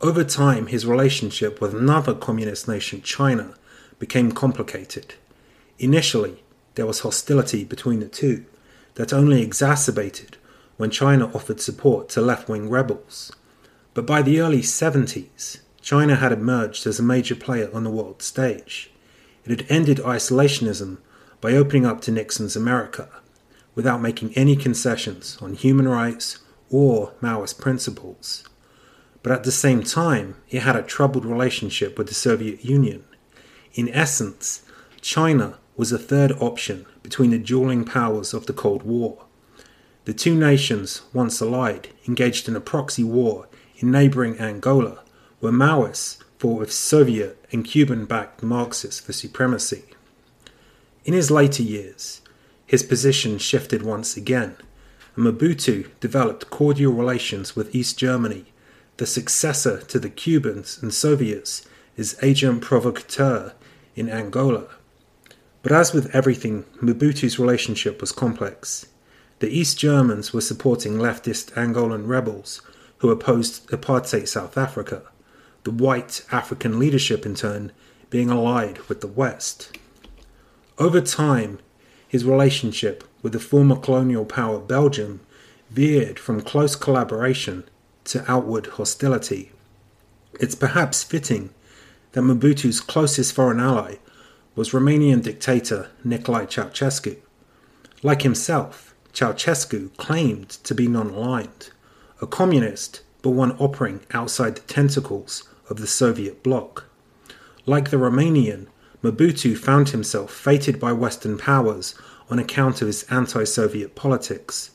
Over 0.00 0.22
time, 0.22 0.68
his 0.68 0.86
relationship 0.86 1.60
with 1.60 1.74
another 1.74 2.14
communist 2.14 2.68
nation, 2.68 3.02
China, 3.02 3.54
became 3.98 4.30
complicated. 4.30 5.14
Initially, 5.80 6.44
there 6.74 6.86
was 6.86 7.00
hostility 7.00 7.64
between 7.64 8.00
the 8.00 8.08
two 8.08 8.44
that 8.94 9.12
only 9.12 9.42
exacerbated 9.42 10.36
when 10.76 10.90
China 10.90 11.30
offered 11.34 11.60
support 11.60 12.08
to 12.08 12.20
left 12.20 12.48
wing 12.48 12.70
rebels. 12.70 13.32
But 13.94 14.06
by 14.06 14.22
the 14.22 14.40
early 14.40 14.62
70s, 14.62 15.60
China 15.82 16.16
had 16.16 16.32
emerged 16.32 16.86
as 16.86 16.98
a 16.98 17.02
major 17.02 17.34
player 17.34 17.70
on 17.74 17.84
the 17.84 17.90
world 17.90 18.22
stage. 18.22 18.90
It 19.44 19.50
had 19.50 19.70
ended 19.70 19.98
isolationism 19.98 20.98
by 21.40 21.52
opening 21.52 21.86
up 21.86 22.00
to 22.02 22.12
Nixon's 22.12 22.56
America 22.56 23.08
without 23.74 24.02
making 24.02 24.36
any 24.36 24.56
concessions 24.56 25.38
on 25.40 25.54
human 25.54 25.88
rights 25.88 26.38
or 26.70 27.12
Maoist 27.20 27.58
principles. 27.58 28.44
But 29.22 29.32
at 29.32 29.44
the 29.44 29.52
same 29.52 29.82
time, 29.82 30.36
it 30.48 30.62
had 30.62 30.76
a 30.76 30.82
troubled 30.82 31.24
relationship 31.24 31.98
with 31.98 32.08
the 32.08 32.14
Soviet 32.14 32.64
Union. 32.64 33.04
In 33.74 33.88
essence, 33.90 34.62
China 35.00 35.58
was 35.80 35.92
a 35.92 35.98
third 35.98 36.30
option 36.42 36.84
between 37.02 37.30
the 37.30 37.38
dueling 37.38 37.86
powers 37.86 38.34
of 38.34 38.44
the 38.44 38.52
Cold 38.52 38.82
War. 38.82 39.24
The 40.04 40.12
two 40.12 40.34
nations, 40.34 41.00
once 41.14 41.40
allied, 41.40 41.88
engaged 42.06 42.50
in 42.50 42.54
a 42.54 42.60
proxy 42.60 43.02
war 43.02 43.48
in 43.78 43.90
neighboring 43.90 44.38
Angola, 44.38 45.02
where 45.38 45.54
Maoists 45.54 46.18
fought 46.38 46.58
with 46.58 46.70
Soviet 46.70 47.42
and 47.50 47.64
Cuban 47.64 48.04
backed 48.04 48.42
Marxists 48.42 49.00
for 49.00 49.14
supremacy. 49.14 49.84
In 51.06 51.14
his 51.14 51.30
later 51.30 51.62
years, 51.62 52.20
his 52.66 52.82
position 52.82 53.38
shifted 53.38 53.80
once 53.80 54.18
again, 54.18 54.56
and 55.16 55.24
Mobutu 55.24 55.88
developed 55.98 56.50
cordial 56.50 56.92
relations 56.92 57.56
with 57.56 57.74
East 57.74 57.98
Germany, 57.98 58.52
the 58.98 59.06
successor 59.06 59.80
to 59.80 59.98
the 59.98 60.10
Cubans 60.10 60.78
and 60.82 60.92
Soviets 60.92 61.66
as 61.96 62.18
agent 62.20 62.60
provocateur 62.60 63.54
in 63.96 64.10
Angola. 64.10 64.66
But 65.62 65.72
as 65.72 65.92
with 65.92 66.14
everything, 66.14 66.64
Mobutu's 66.80 67.38
relationship 67.38 68.00
was 68.00 68.12
complex. 68.12 68.86
The 69.40 69.48
East 69.48 69.78
Germans 69.78 70.32
were 70.32 70.40
supporting 70.40 70.94
leftist 70.94 71.52
Angolan 71.52 72.06
rebels 72.06 72.62
who 72.98 73.10
opposed 73.10 73.68
apartheid 73.70 74.28
South 74.28 74.56
Africa, 74.56 75.02
the 75.64 75.70
white 75.70 76.24
African 76.30 76.78
leadership 76.78 77.24
in 77.24 77.34
turn 77.34 77.72
being 78.10 78.30
allied 78.30 78.78
with 78.88 79.00
the 79.00 79.06
West. 79.06 79.76
Over 80.78 81.00
time, 81.00 81.58
his 82.08 82.24
relationship 82.24 83.04
with 83.22 83.32
the 83.32 83.40
former 83.40 83.76
colonial 83.76 84.24
power 84.24 84.58
Belgium 84.58 85.20
veered 85.70 86.18
from 86.18 86.40
close 86.40 86.74
collaboration 86.74 87.64
to 88.04 88.30
outward 88.30 88.66
hostility. 88.66 89.52
It's 90.40 90.54
perhaps 90.54 91.02
fitting 91.02 91.50
that 92.12 92.22
Mobutu's 92.22 92.80
closest 92.80 93.32
foreign 93.32 93.60
ally 93.60 93.96
was 94.56 94.70
Romanian 94.70 95.22
dictator 95.22 95.90
Nicolae 96.04 96.46
Ceausescu. 96.46 97.16
Like 98.02 98.22
himself, 98.22 98.94
Ceausescu 99.12 99.96
claimed 99.96 100.48
to 100.48 100.74
be 100.74 100.88
non 100.88 101.10
aligned, 101.10 101.70
a 102.20 102.26
communist 102.26 103.02
but 103.22 103.30
one 103.30 103.52
operating 103.58 104.00
outside 104.12 104.56
the 104.56 104.62
tentacles 104.62 105.48
of 105.68 105.78
the 105.78 105.86
Soviet 105.86 106.42
bloc. 106.42 106.86
Like 107.66 107.90
the 107.90 107.96
Romanian, 107.96 108.66
Mobutu 109.02 109.56
found 109.56 109.90
himself 109.90 110.32
fated 110.32 110.80
by 110.80 110.92
Western 110.92 111.38
powers 111.38 111.94
on 112.30 112.38
account 112.38 112.80
of 112.80 112.86
his 112.86 113.04
anti 113.04 113.44
Soviet 113.44 113.94
politics, 113.94 114.70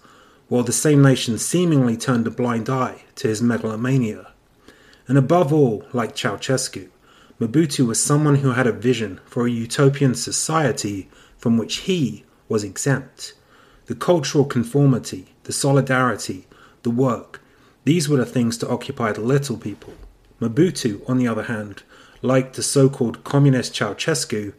while 0.47 0.63
the 0.63 0.71
same 0.71 1.01
nation 1.01 1.38
seemingly 1.38 1.97
turned 1.97 2.27
a 2.27 2.31
blind 2.31 2.69
eye 2.69 3.03
to 3.15 3.27
his 3.27 3.41
megalomania. 3.41 4.31
And 5.07 5.17
above 5.17 5.53
all, 5.53 5.85
like 5.93 6.15
Ceausescu, 6.15 6.89
Mobutu 7.39 7.86
was 7.86 8.02
someone 8.02 8.36
who 8.36 8.52
had 8.52 8.65
a 8.65 8.71
vision 8.71 9.19
for 9.26 9.45
a 9.45 9.52
utopian 9.52 10.15
society 10.15 11.10
from 11.38 11.58
which 11.58 11.78
he 11.78 12.24
was 12.48 12.63
exempt. 12.63 13.34
The 13.88 13.95
cultural 13.95 14.45
conformity, 14.45 15.36
the 15.43 15.52
solidarity, 15.52 16.48
the 16.84 16.91
work, 16.91 17.41
these 17.84 18.08
were 18.08 18.17
the 18.17 18.26
things 18.26 18.58
to 18.60 18.69
occupy 18.69 19.12
the 19.12 19.21
little 19.21 19.58
people. 19.58 19.93
Mobutu, 20.39 21.08
on 21.10 21.17
the 21.17 21.28
other 21.28 21.43
hand, 21.43 21.84
like 22.21 22.54
the 22.54 22.63
so 22.63 22.89
called 22.89 23.24
communist 23.26 23.74
Ceausescu, 23.74 24.54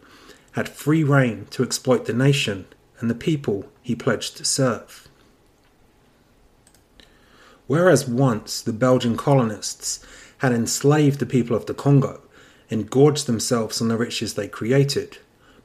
had 0.52 0.68
free 0.68 1.02
rein 1.02 1.46
to 1.50 1.62
exploit 1.62 2.04
the 2.04 2.12
nation 2.12 2.66
and 3.00 3.08
the 3.08 3.14
people 3.14 3.70
he 3.82 3.94
pledged 3.94 4.36
to 4.36 4.44
serve. 4.44 5.08
Whereas 7.66 8.06
once 8.06 8.60
the 8.60 8.72
Belgian 8.72 9.16
colonists 9.16 10.04
had 10.38 10.52
enslaved 10.52 11.18
the 11.18 11.26
people 11.26 11.56
of 11.56 11.66
the 11.66 11.74
Congo 11.74 12.20
and 12.70 12.90
gorged 12.90 13.26
themselves 13.26 13.80
on 13.80 13.88
the 13.88 13.96
riches 13.96 14.34
they 14.34 14.48
created, 14.48 15.18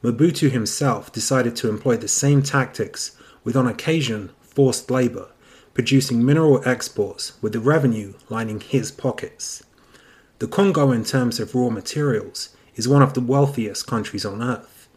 Mobutu 0.04 0.50
himself 0.50 1.12
decided 1.12 1.56
to 1.58 1.70
employ 1.70 1.98
the 1.98 2.08
same 2.08 2.42
tactics 2.42 3.16
with 3.44 3.56
on 3.56 3.68
occasion 3.68 4.32
forced 4.42 4.90
labour, 4.90 5.30
producing 5.74 6.26
mineral 6.26 6.62
exports 6.68 7.34
with 7.42 7.54
the 7.54 7.60
revenue 7.60 8.14
lining 8.30 8.60
his 8.60 8.92
pockets. 8.92 9.64
The 10.40 10.48
Congo, 10.48 10.92
in 10.92 11.06
terms 11.06 11.40
of 11.40 11.54
raw 11.54 11.70
materials, 11.70 12.50
is 12.76 12.88
one 12.88 13.02
of 13.02 13.14
the 13.14 13.22
wealthiest 13.22 13.86
countries 13.86 14.26
on 14.26 14.42
earth, 14.42 14.88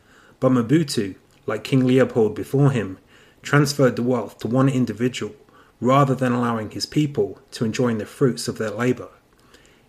but 0.41 0.53
Mobutu, 0.53 1.17
like 1.47 1.65
King 1.65 1.87
Leopold 1.87 2.35
before 2.35 2.71
him, 2.71 2.99
transferred 3.43 3.97
the 3.97 4.03
wealth 4.03 4.39
to 4.39 4.49
one 4.49 4.69
individual 4.69 5.35
rather 5.81 6.15
than 6.15 6.33
allowing 6.33 6.71
his 6.71 6.87
people 6.87 7.41
to 7.51 7.65
enjoy 7.65 7.95
the 7.95 8.07
fruits 8.07 8.49
of 8.49 8.57
their 8.59 8.71
labour. 8.71 9.11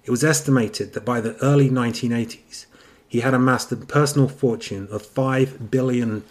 It 0.05 0.11
was 0.11 0.23
estimated 0.23 0.93
that 0.93 1.03
by 1.03 1.19
the 1.19 1.35
early 1.43 1.67
1980s, 1.67 2.67
he 3.07 3.21
had 3.21 3.33
amassed 3.33 3.71
a 3.71 3.75
personal 3.75 4.27
fortune 4.27 4.87
of 4.91 5.01
$5 5.01 5.71
billion, 5.71 6.23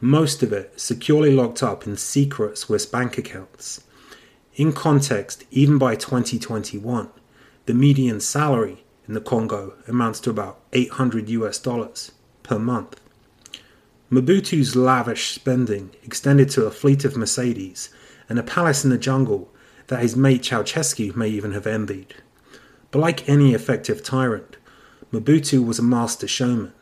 most 0.00 0.42
of 0.42 0.52
it 0.52 0.80
securely 0.80 1.30
locked 1.34 1.62
up 1.62 1.86
in 1.86 1.98
secret 1.98 2.56
Swiss 2.56 2.86
bank 2.86 3.18
accounts. 3.18 3.84
In 4.54 4.72
context, 4.72 5.44
even 5.50 5.76
by 5.76 5.94
2021, 5.94 7.10
the 7.66 7.74
median 7.74 8.20
salary 8.20 8.84
in 9.06 9.12
the 9.12 9.20
Congo 9.20 9.74
amounts 9.86 10.20
to 10.20 10.30
about 10.30 10.60
800 10.72 11.28
US 11.28 11.58
dollars 11.58 12.12
per 12.42 12.58
month. 12.58 12.98
Mobutu's 14.10 14.74
lavish 14.74 15.32
spending 15.32 15.90
extended 16.02 16.48
to 16.50 16.64
a 16.64 16.70
fleet 16.70 17.04
of 17.04 17.16
Mercedes 17.16 17.90
and 18.28 18.38
a 18.38 18.42
palace 18.42 18.84
in 18.84 18.90
the 18.90 18.98
jungle 18.98 19.52
that 19.88 20.00
his 20.00 20.16
mate 20.16 20.42
Ceausescu 20.42 21.14
may 21.14 21.28
even 21.28 21.52
have 21.52 21.66
envied. 21.66 22.14
But 22.94 23.00
like 23.00 23.28
any 23.28 23.54
effective 23.54 24.04
tyrant, 24.04 24.56
Mobutu 25.12 25.66
was 25.66 25.80
a 25.80 25.82
master 25.82 26.28
showman 26.28 26.72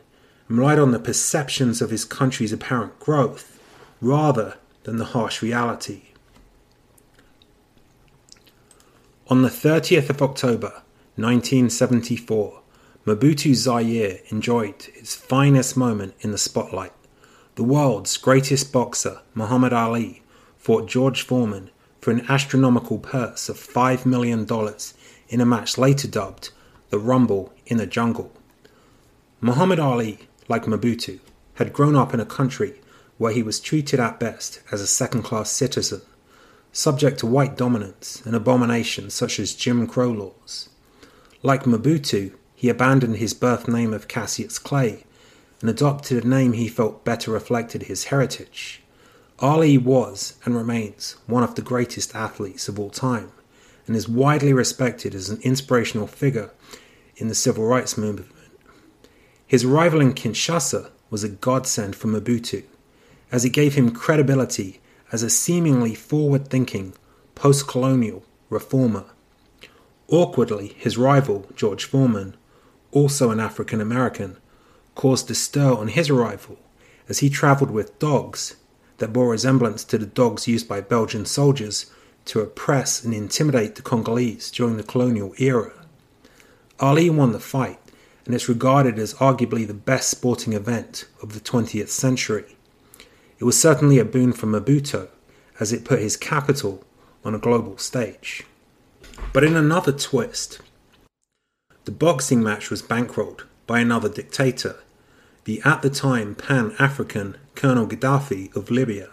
and 0.47 0.59
relied 0.59 0.79
on 0.79 0.91
the 0.91 0.99
perceptions 0.99 1.81
of 1.81 1.89
his 1.89 2.05
country's 2.05 2.53
apparent 2.53 3.01
growth 3.01 3.59
rather 3.99 4.59
than 4.83 4.99
the 4.99 5.07
harsh 5.17 5.41
reality. 5.41 6.03
On 9.29 9.41
the 9.41 9.49
30th 9.49 10.11
of 10.11 10.21
October 10.21 10.83
1974, 11.17 12.61
Mobutu 13.07 13.55
Zaire 13.55 14.19
enjoyed 14.29 14.89
its 14.95 15.15
finest 15.15 15.79
moment 15.79 16.13
in 16.21 16.31
the 16.31 16.37
spotlight. 16.37 16.93
The 17.55 17.65
world's 17.65 18.19
greatest 18.19 18.71
boxer, 18.71 19.23
Muhammad 19.33 19.73
Ali, 19.73 20.23
fought 20.59 20.91
George 20.91 21.23
Foreman 21.23 21.71
for 22.03 22.11
an 22.11 22.27
astronomical 22.29 22.99
purse 22.99 23.49
of 23.49 23.57
$5 23.57 24.05
million 24.05 24.45
in 25.33 25.41
a 25.41 25.47
match 25.47 25.79
later 25.79 26.07
dubbed 26.07 26.51
the 26.91 26.99
Rumble 26.99 27.55
in 27.67 27.79
the 27.79 27.87
Jungle. 27.87 28.31
Muhammad 29.41 29.81
Ali, 29.81 30.29
like 30.47 30.67
Mobutu, 30.67 31.21
had 31.55 31.73
grown 31.73 31.97
up 31.97 32.13
in 32.13 32.21
a 32.21 32.27
country 32.27 32.81
where 33.17 33.33
he 33.33 33.43
was 33.43 33.59
treated 33.59 33.99
at 33.99 34.21
best 34.21 34.61
as 34.71 34.83
a 34.83 34.87
second 34.87 35.23
class 35.23 35.51
citizen, 35.51 36.03
subject 36.71 37.19
to 37.19 37.27
white 37.27 37.57
dominance 37.57 38.23
and 38.27 38.37
abominations 38.37 39.15
such 39.15 39.41
as 39.41 39.55
Jim 39.55 39.87
Crow 39.87 40.11
laws. 40.11 40.69
Like 41.43 41.65
Mobutu, 41.65 42.35
he 42.55 42.69
abandoned 42.69 43.17
his 43.17 43.33
birth 43.33 43.67
name 43.67 43.95
of 43.95 44.09
Cassius 44.09 44.59
Clay 44.59 45.05
and 45.63 45.71
adopted 45.71 46.25
a 46.25 46.29
name 46.29 46.53
he 46.53 46.69
felt 46.69 47.07
better 47.07 47.31
reflected 47.31 47.85
his 47.85 48.05
heritage. 48.05 48.83
Ali 49.39 49.79
was 49.79 50.35
and 50.45 50.55
remains 50.55 51.17
one 51.27 51.43
of 51.43 51.55
the 51.55 51.63
greatest 51.63 52.15
athletes 52.15 52.69
of 52.69 52.79
all 52.79 52.91
time 52.91 53.33
and 53.87 53.97
is 53.97 54.09
widely 54.09 54.53
respected 54.53 55.15
as 55.15 55.29
an 55.29 55.41
inspirational 55.43 56.07
figure 56.07 56.51
in 57.17 57.29
the 57.29 57.35
civil 57.35 57.65
rights 57.65 57.99
movement. 57.99 58.31
His 59.47 59.65
arrival 59.65 60.01
in 60.01 60.15
Kinshasa 60.15 60.91
was 61.11 61.25
a 61.25 61.29
godsend 61.29 61.95
for 61.95 62.09
Mobutu, 62.09 62.65
as 63.31 63.45
it 63.45 63.51
gave 63.51 63.75
him 63.75 63.91
credibility 63.91 64.81
as 65.11 65.23
a 65.23 65.31
seemingly 65.31 65.95
forward 65.95 66.49
thinking, 66.49 66.95
post 67.35 67.69
colonial 67.69 68.25
reformer. 68.49 69.05
Awkwardly, 70.09 70.69
his 70.79 70.97
rival, 70.97 71.47
George 71.55 71.85
Foreman, 71.85 72.37
also 72.93 73.31
an 73.31 73.41
African 73.41 73.81
American, 73.81 74.37
caused 74.95 75.31
a 75.31 75.35
stir 75.35 75.73
on 75.73 75.89
his 75.89 76.11
arrival 76.11 76.59
as 77.09 77.19
he 77.19 77.29
travelled 77.29 77.71
with 77.71 77.99
dogs 77.99 78.57
that 78.99 79.13
bore 79.13 79.31
resemblance 79.31 79.85
to 79.85 79.99
the 79.99 80.07
dogs 80.07 80.47
used 80.47 80.69
by 80.69 80.81
Belgian 80.81 81.27
soldiers 81.27 81.91
to 82.27 82.41
oppress 82.41 83.05
and 83.05 83.13
intimidate 83.13 83.75
the 83.75 83.83
Congolese 83.83 84.51
during 84.51 84.77
the 84.77 84.83
colonial 84.83 85.35
era. 85.39 85.73
Ali 86.81 87.11
won 87.11 87.33
the 87.33 87.41
fight, 87.41 87.79
and 88.25 88.35
is 88.35 88.49
regarded 88.49 88.99
as 88.99 89.15
arguably 89.15 89.67
the 89.67 89.75
best 89.75 90.09
sporting 90.09 90.53
event 90.53 91.07
of 91.23 91.35
the 91.35 91.41
20th 91.41 91.89
century. 91.89 92.57
It 93.39 93.45
was 93.45 93.61
certainly 93.61 93.99
a 93.99 94.05
boon 94.05 94.33
for 94.33 94.47
Mobutu, 94.47 95.09
as 95.59 95.73
it 95.73 95.85
put 95.85 96.01
his 96.01 96.17
capital 96.17 96.85
on 97.25 97.35
a 97.35 97.39
global 97.39 97.79
stage. 97.79 98.45
But 99.33 99.45
in 99.45 99.57
another 99.57 99.93
twist, 99.93 100.61
the 101.85 101.93
boxing 101.93 102.43
match 102.43 102.71
was 102.71 102.83
bankrolled 102.83 103.43
by 103.67 103.81
another 103.81 104.09
dictator, 104.09 104.77
the 105.45 105.61
at 105.65 105.83
the 105.83 105.91
time 105.91 106.35
Pan 106.35 106.75
African 106.79 107.37
Colonel 107.55 107.87
Gaddafi 107.87 108.55
of 108.55 108.71
Libya. 108.71 109.11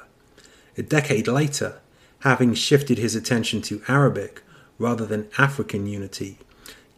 A 0.78 0.84
decade 0.84 1.28
later, 1.28 1.80
having 2.20 2.54
shifted 2.54 2.98
his 2.98 3.16
attention 3.16 3.62
to 3.62 3.82
Arabic 3.88 4.42
rather 4.78 5.06
than 5.06 5.30
African 5.38 5.88
unity, 5.88 6.38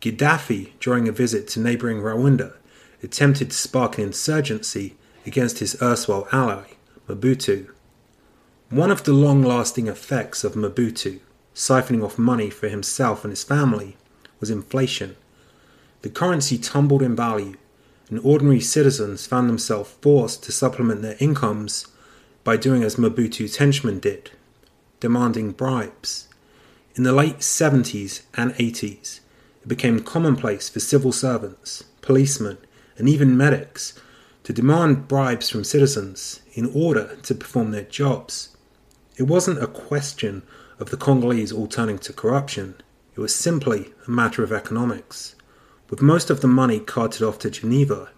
Gaddafi, 0.02 0.72
during 0.80 1.08
a 1.08 1.12
visit 1.12 1.48
to 1.50 1.60
neighboring 1.60 2.02
Rwanda, 2.02 2.54
attempted 3.04 3.52
to 3.52 3.58
spark 3.58 3.98
an 3.98 4.06
insurgency 4.06 4.96
against 5.26 5.60
his 5.60 5.80
erstwhile 5.82 6.28
ally, 6.32 6.70
Mobutu. 7.08 7.70
One 8.70 8.92
of 8.92 9.04
the 9.04 9.14
long 9.14 9.44
lasting 9.44 9.88
effects 9.88 10.44
of 10.44 10.54
Mobutu 10.54 11.20
siphoning 11.54 12.04
off 12.04 12.18
money 12.18 12.50
for 12.50 12.70
himself 12.70 13.24
and 13.24 13.32
his 13.32 13.44
family 13.44 13.98
was 14.40 14.50
inflation. 14.50 15.16
The 16.02 16.10
currency 16.10 16.58
tumbled 16.58 17.02
in 17.02 17.16
value, 17.16 17.56
and 18.10 18.20
ordinary 18.24 18.62
citizens 18.62 19.28
found 19.28 19.50
themselves 19.50 19.92
forced 20.02 20.44
to 20.44 20.52
supplement 20.52 21.02
their 21.02 21.18
incomes 21.20 21.88
by 22.44 22.58
doing 22.58 22.84
as 22.84 22.96
Mobutu's 22.96 23.58
henchmen 23.58 24.00
did, 24.00 24.32
demanding 25.02 25.52
bribes. 25.52 26.30
In 26.96 27.04
the 27.04 27.12
late 27.12 27.40
70s 27.40 28.22
and 28.36 28.54
80s, 28.54 29.20
it 29.62 29.68
became 29.68 30.00
commonplace 30.00 30.70
for 30.70 30.80
civil 30.80 31.12
servants, 31.12 31.84
policemen, 32.02 32.58
and 32.98 33.10
even 33.10 33.36
medics 33.36 34.00
to 34.44 34.54
demand 34.54 35.08
bribes 35.08 35.50
from 35.50 35.64
citizens 35.64 36.42
in 36.54 36.72
order 36.74 37.18
to 37.24 37.36
perform 37.36 37.72
their 37.72 37.84
jobs. 37.84 38.56
It 39.18 39.24
wasn't 39.24 39.62
a 39.62 39.68
question 39.68 40.44
of 40.80 40.90
the 40.90 40.98
Congolese 40.98 41.52
all 41.52 41.68
turning 41.68 42.00
to 42.00 42.14
corruption, 42.14 42.76
it 43.16 43.20
was 43.20 43.36
simply 43.36 43.94
a 44.08 44.12
matter 44.12 44.44
of 44.44 44.54
economics. 44.54 45.36
With 45.90 46.02
most 46.02 46.30
of 46.30 46.42
the 46.42 46.48
money 46.48 46.80
carted 46.80 47.22
off 47.22 47.40
to 47.40 47.50
Geneva, 47.50 48.10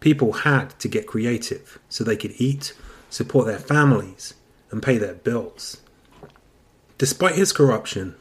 people 0.00 0.32
had 0.32 0.78
to 0.78 0.88
get 0.88 1.06
creative 1.06 1.78
so 1.88 2.04
they 2.04 2.16
could 2.16 2.34
eat, 2.36 2.72
support 3.10 3.46
their 3.46 3.58
families, 3.58 4.34
and 4.70 4.82
pay 4.82 4.96
their 4.98 5.14
bills. 5.14 5.78
Despite 6.98 7.36
his 7.36 7.52
corruption, 7.52 8.16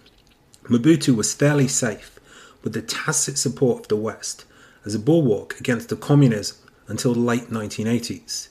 Mobutu 0.66 1.16
was 1.16 1.34
fairly 1.34 1.68
safe 1.68 2.20
with 2.64 2.74
the 2.74 2.84
tacit 2.84 3.40
support 3.40 3.82
of 3.82 3.88
the 3.88 3.96
West 3.96 4.46
as 4.86 4.94
a 4.94 5.00
bulwark 5.00 5.60
against 5.60 5.90
the 5.90 5.96
communism 5.96 6.58
until 6.88 7.16
the 7.16 7.20
late 7.20 7.50
1980s. 7.50 8.50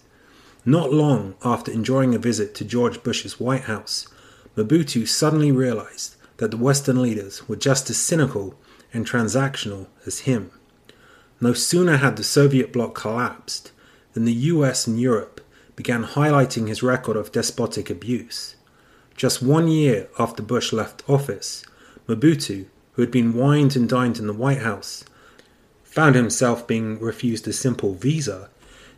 Not 0.65 0.93
long 0.93 1.37
after 1.45 1.71
enjoying 1.71 2.13
a 2.13 2.19
visit 2.19 2.57
to 2.57 2.65
George 2.65 3.05
Bush's 3.05 3.39
White 3.39 3.63
House, 3.63 4.09
Mobutu 4.57 5.07
suddenly 5.07 5.53
realized 5.53 6.17
that 6.39 6.51
the 6.51 6.57
Western 6.57 7.01
leaders 7.01 7.49
were 7.49 7.55
just 7.55 7.89
as 7.89 7.97
cynical 7.97 8.57
and 8.93 9.07
transactional 9.07 9.87
as 10.07 10.21
him. 10.21 10.51
No 11.41 11.53
sooner 11.53 11.99
had 11.99 12.17
the 12.17 12.25
Soviet 12.25 12.73
bloc 12.73 12.97
collapsed 12.97 13.71
than 14.15 14.25
the 14.25 14.33
US 14.33 14.89
and 14.89 15.01
Europe 15.01 15.41
began 15.77 16.05
highlighting 16.05 16.67
his 16.67 16.83
record 16.83 17.17
of 17.17 17.31
despotic 17.31 17.91
abuse. 17.91 18.56
Just 19.17 19.43
one 19.43 19.69
year 19.69 20.09
after 20.19 20.43
Bush 20.43 20.75
left 20.75 21.03
office, 21.09 21.65
Mobutu, 22.07 22.67
who 22.93 23.03
had 23.03 23.11
been 23.11 23.33
wined 23.33 23.75
and 23.75 23.89
dined 23.89 24.19
in 24.19 24.27
the 24.27 24.35
White 24.35 24.59
House, 24.59 25.05
found 25.85 26.15
himself 26.15 26.67
being 26.67 26.99
refused 27.01 27.49
a 27.49 27.53
simple 27.55 27.95
visa 27.95 28.51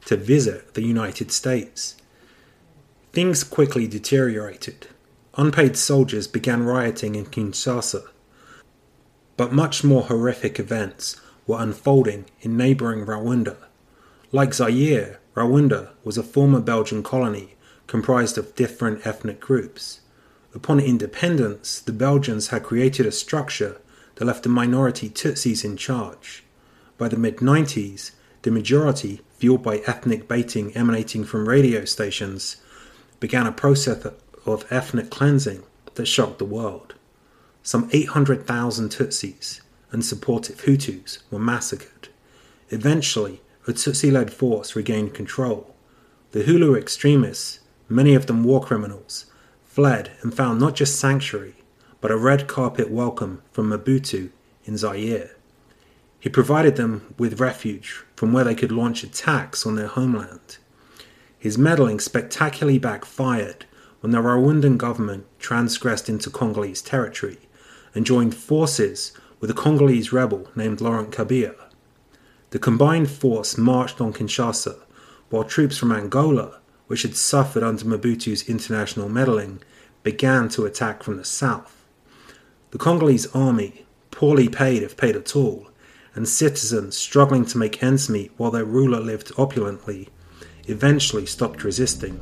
to 0.07 0.16
visit 0.16 0.74
the 0.74 0.83
United 0.83 1.31
States. 1.31 1.94
Things 3.12 3.44
quickly 3.44 3.87
deteriorated. 3.87 4.88
Unpaid 5.37 5.76
soldiers 5.76 6.26
began 6.26 6.64
rioting 6.64 7.14
in 7.14 7.26
Kinshasa. 7.26 8.09
But 9.37 9.52
much 9.52 9.85
more 9.85 10.02
horrific 10.02 10.59
events 10.59 11.20
were 11.46 11.62
unfolding 11.62 12.24
in 12.40 12.57
neighboring 12.57 13.07
Rwanda. 13.07 13.57
Like 14.33 14.52
Zaire, 14.52 15.20
Rwanda 15.37 15.90
was 16.02 16.18
a 16.18 16.24
former 16.24 16.61
Belgian 16.61 17.04
colony 17.04 17.54
comprised 17.87 18.37
of 18.37 18.57
different 18.57 19.07
ethnic 19.07 19.38
groups. 19.38 20.00
Upon 20.55 20.81
independence, 20.81 21.81
the 21.81 21.93
Belgians 21.93 22.49
had 22.49 22.65
created 22.65 23.07
a 23.07 23.13
structure 23.13 23.81
that 24.15 24.25
left 24.25 24.43
the 24.43 24.49
minority 24.49 25.09
Tutsis 25.09 25.65
in 25.65 25.77
charge. 25.77 26.43
By 26.97 27.09
the 27.09 27.17
mid 27.17 27.37
90s, 27.37 28.13
the 28.43 28.51
majority, 28.51 29.21
fueled 29.39 29.63
by 29.63 29.79
ethnic 29.79 30.27
baiting 30.27 30.75
emanating 30.77 31.25
from 31.25 31.49
radio 31.49 31.85
stations, 31.85 32.57
began 33.21 33.47
a 33.47 33.53
process 33.53 34.07
of 34.47 34.67
ethnic 34.71 35.11
cleansing 35.11 35.63
that 35.95 36.07
shocked 36.07 36.39
the 36.39 36.45
world. 36.45 36.95
Some 37.63 37.91
800,000 37.93 38.89
Tutsis 38.89 39.61
and 39.93 40.05
supportive 40.05 40.63
Hutus 40.63 41.19
were 41.31 41.39
massacred. 41.39 42.09
Eventually, 42.71 43.43
a 43.67 43.73
Tutsi 43.73 44.11
led 44.11 44.33
force 44.33 44.75
regained 44.75 45.15
control. 45.15 45.75
The 46.33 46.45
Hutu 46.45 46.79
extremists, 46.79 47.61
many 47.89 48.15
of 48.15 48.27
them 48.27 48.45
war 48.45 48.63
criminals, 48.63 49.27
fled 49.79 50.11
and 50.23 50.35
found 50.35 50.59
not 50.59 50.75
just 50.75 50.99
sanctuary, 50.99 51.55
but 52.01 52.11
a 52.11 52.17
red 52.17 52.49
carpet 52.49 52.91
welcome 52.91 53.41
from 53.53 53.71
Mobutu 53.71 54.31
in 54.64 54.77
Zaire. 54.77 55.37
He 56.19 56.29
provided 56.29 56.75
them 56.75 57.14
with 57.17 57.38
refuge 57.38 58.03
from 58.17 58.33
where 58.33 58.43
they 58.43 58.57
could 58.57 58.73
launch 58.73 59.05
attacks 59.05 59.64
on 59.64 59.77
their 59.77 59.87
homeland. 59.87 60.59
His 61.38 61.57
meddling 61.57 62.01
spectacularly 62.01 62.81
backfired 62.81 63.67
when 64.01 64.11
the 64.11 64.19
Rwandan 64.19 64.79
government 64.79 65.27
transgressed 65.38 66.09
into 66.09 66.29
Congolese 66.29 66.83
territory 66.83 67.38
and 67.95 68.05
joined 68.05 68.35
forces 68.35 69.12
with 69.38 69.49
a 69.49 69.55
Congolese 69.55 70.12
rebel 70.12 70.51
named 70.57 70.81
Laurent 70.81 71.12
Kabila. 71.12 71.71
The 72.51 72.59
combined 72.59 73.12
force 73.12 73.57
marched 73.57 74.01
on 74.01 74.12
Kinshasa, 74.12 74.81
while 75.31 75.45
troops 75.45 75.79
from 75.79 75.93
Angola, 75.93 76.59
which 76.88 77.03
had 77.03 77.14
suffered 77.14 77.62
under 77.62 77.85
Mobutu's 77.85 78.49
international 78.49 79.09
meddling, 79.09 79.61
began 80.12 80.49
to 80.49 80.64
attack 80.64 81.03
from 81.03 81.18
the 81.18 81.25
south. 81.25 81.85
The 82.71 82.79
Congolese 82.79 83.27
army, 83.35 83.85
poorly 84.11 84.49
paid 84.49 84.83
if 84.83 84.97
paid 84.97 85.14
at 85.14 85.37
all, 85.37 85.68
and 86.14 86.27
citizens 86.27 86.97
struggling 86.97 87.44
to 87.44 87.59
make 87.59 87.83
ends 87.83 88.09
meet 88.09 88.33
while 88.38 88.51
their 88.51 88.64
ruler 88.64 89.01
lived 89.01 89.33
opulently, 89.37 90.09
eventually 90.66 91.27
stopped 91.27 91.62
resisting. 91.62 92.18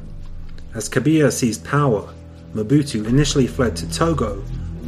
As 0.74 0.88
Kabila 0.88 1.30
seized 1.30 1.64
power, 1.64 2.12
Mobutu 2.54 3.06
initially 3.06 3.46
fled 3.46 3.76
to 3.76 3.88
Togo, 3.88 4.40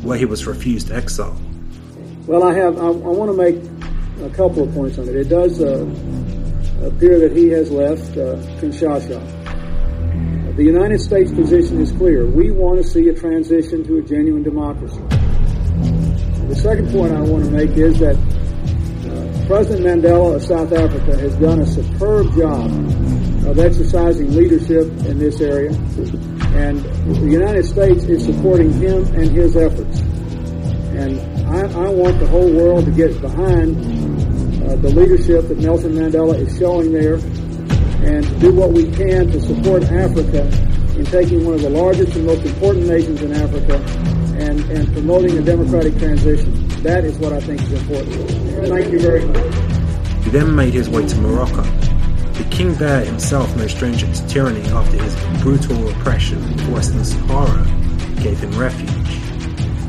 where 0.03 0.19
he 0.19 0.25
was 0.25 0.49
refused 0.49 0.91
exile. 0.91 1.41
Well, 2.27 2.43
I 2.43 2.53
have. 2.55 2.79
I, 2.79 2.89
I 2.89 3.13
want 3.21 3.31
to 3.31 3.37
make 3.37 3.59
a 4.29 4.35
couple 4.35 4.65
of 4.65 4.75
points 4.75 4.99
on 4.99 5.09
it. 5.09 5.15
It 5.15 5.29
does 5.29 5.63
uh, 5.63 5.87
appear 6.85 7.21
that 7.21 7.31
he 7.31 7.47
has 7.51 7.71
left 7.71 8.11
uh, 8.17 8.43
Kinshasa. 8.59 9.38
The 10.59 10.65
United 10.65 11.01
States 11.01 11.31
position 11.31 11.81
is 11.81 11.93
clear. 11.93 12.27
We 12.27 12.51
want 12.51 12.79
to 12.79 12.85
see 12.85 13.09
a 13.11 13.15
transition 13.15 13.85
to 13.85 13.99
a 13.99 14.03
genuine 14.03 14.43
democracy. 14.43 14.99
The 16.49 16.59
second 16.61 16.91
point 16.91 17.13
I 17.13 17.21
want 17.21 17.45
to 17.45 17.51
make 17.53 17.71
is 17.77 18.01
that 18.01 18.17
President 19.47 20.03
Mandela 20.03 20.35
of 20.35 20.43
South 20.43 20.73
Africa 20.73 21.17
has 21.17 21.33
done 21.37 21.61
a 21.61 21.67
superb 21.69 22.35
job 22.35 22.73
of 23.47 23.61
exercising 23.61 24.35
leadership 24.35 24.89
in 25.07 25.21
this 25.21 25.41
area, 25.41 25.71
and 25.71 26.81
the 27.07 27.31
United 27.31 27.65
States 27.65 28.03
is 28.07 28.25
supporting 28.25 28.73
him 28.73 29.05
and 29.15 29.31
his 29.31 29.57
efforts. 29.57 30.01
And 30.91 31.21
I, 31.47 31.87
I 31.87 31.89
want 31.89 32.19
the 32.19 32.27
whole 32.27 32.53
world 32.53 32.85
to 32.87 32.91
get 32.91 33.21
behind 33.21 33.77
uh, 34.65 34.75
the 34.75 34.91
leadership 34.91 35.47
that 35.47 35.59
Nelson 35.59 35.93
Mandela 35.93 36.35
is 36.37 36.59
showing 36.59 36.91
there 36.91 37.21
and 38.03 38.41
do 38.41 38.53
what 38.53 38.73
we 38.73 38.91
can 38.93 39.27
to 39.29 39.41
support 39.41 39.83
Africa 39.85 40.43
in 40.97 41.05
taking 41.07 41.45
one 41.45 41.55
of 41.55 41.63
the 41.63 41.71
largest 41.71 42.17
and 42.17 42.27
most 42.27 42.45
important 42.45 42.87
nations 42.87 43.23
in 43.23 43.33
Africa 43.33 43.77
and, 44.39 44.61
and 44.71 44.93
promoting 44.93 45.39
a 45.39 45.43
democratic 45.43 45.97
transition. 45.99 46.69
That 46.83 47.05
is 47.05 47.19
what 47.19 47.33
I 47.33 47.41
think 47.41 47.61
is 47.63 47.73
important. 47.73 48.69
Thank 48.69 48.93
you 48.93 49.01
very 49.01 49.25
much. 49.25 50.25
He 50.25 50.31
then 50.31 50.55
made 50.55 50.75
his 50.75 50.89
way 50.89 51.07
to 51.07 51.17
Morocco. 51.19 51.63
The 51.63 52.47
king 52.51 52.75
there 52.75 53.05
himself 53.05 53.55
no 53.57 53.67
stranger 53.67 54.13
to 54.13 54.27
tyranny 54.29 54.63
after 54.71 55.03
his 55.03 55.17
brutal 55.43 55.89
oppression 55.89 56.39
of 56.39 56.73
Western 56.73 57.05
Sahara 57.05 57.65
gave 58.23 58.39
him 58.39 58.57
refuge. 58.59 58.91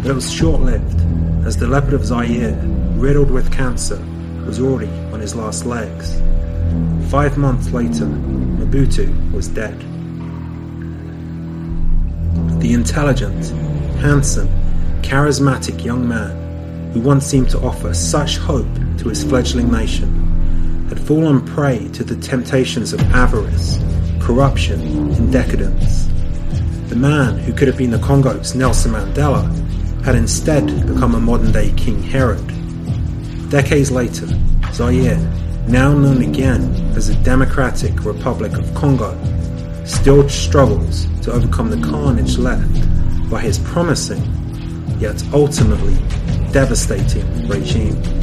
But 0.02 0.12
it 0.12 0.16
was 0.16 0.32
short-lived, 0.32 1.00
as 1.46 1.58
the 1.58 1.68
leopard 1.68 1.94
of 1.94 2.06
Zaire, 2.06 2.60
riddled 2.96 3.32
with 3.32 3.52
cancer, 3.52 4.04
was 4.46 4.60
already 4.60 4.92
on 5.12 5.20
his 5.20 5.36
last 5.36 5.66
legs. 5.66 6.20
Five 7.10 7.38
months 7.38 7.72
later, 7.72 8.06
Mobutu 8.06 9.32
was 9.32 9.48
dead. 9.48 9.80
The 12.62 12.74
intelligent, 12.74 13.48
handsome, 14.00 14.50
charismatic 15.02 15.84
young 15.84 16.08
man 16.08 16.92
who 16.92 17.02
once 17.02 17.26
seemed 17.26 17.50
to 17.52 17.60
offer 17.60 17.94
such 17.94 18.38
hope 18.38 18.68
to 18.98 19.10
his 19.10 19.24
fledgling 19.24 19.72
nation, 19.72 20.88
had 20.90 21.00
fallen 21.00 21.46
prey 21.46 21.88
to 21.94 22.04
the 22.04 22.16
temptations 22.16 22.94
of 22.94 23.02
avarice, 23.14 23.80
corruption, 24.20 24.82
and 25.14 25.32
decadence. 25.32 26.08
The 26.90 26.96
man 26.96 27.38
who 27.38 27.54
could 27.54 27.68
have 27.68 27.78
been 27.78 27.92
the 27.92 28.00
Congo's 28.00 28.56
Nelson 28.56 28.92
Mandela 28.92 29.48
had 30.04 30.16
instead 30.16 30.66
become 30.88 31.16
a 31.16 31.20
modern 31.20 31.52
day 31.52 31.72
King 31.78 32.02
Herod. 32.02 32.46
Decades 33.50 33.92
later, 33.92 34.28
Zaire, 34.74 35.20
now 35.70 35.94
known 35.94 36.24
again 36.24 36.64
as 36.98 37.10
the 37.10 37.24
Democratic 37.24 38.04
Republic 38.04 38.54
of 38.54 38.74
Congo, 38.74 39.16
still 39.86 40.28
struggles 40.28 41.06
to 41.22 41.32
overcome 41.32 41.70
the 41.70 41.88
carnage 41.88 42.40
left 42.40 42.74
by 43.30 43.40
his 43.40 43.60
promising, 43.60 44.24
yet 45.00 45.22
ultimately 45.32 45.96
devastating 46.52 47.48
regime. 47.48 48.19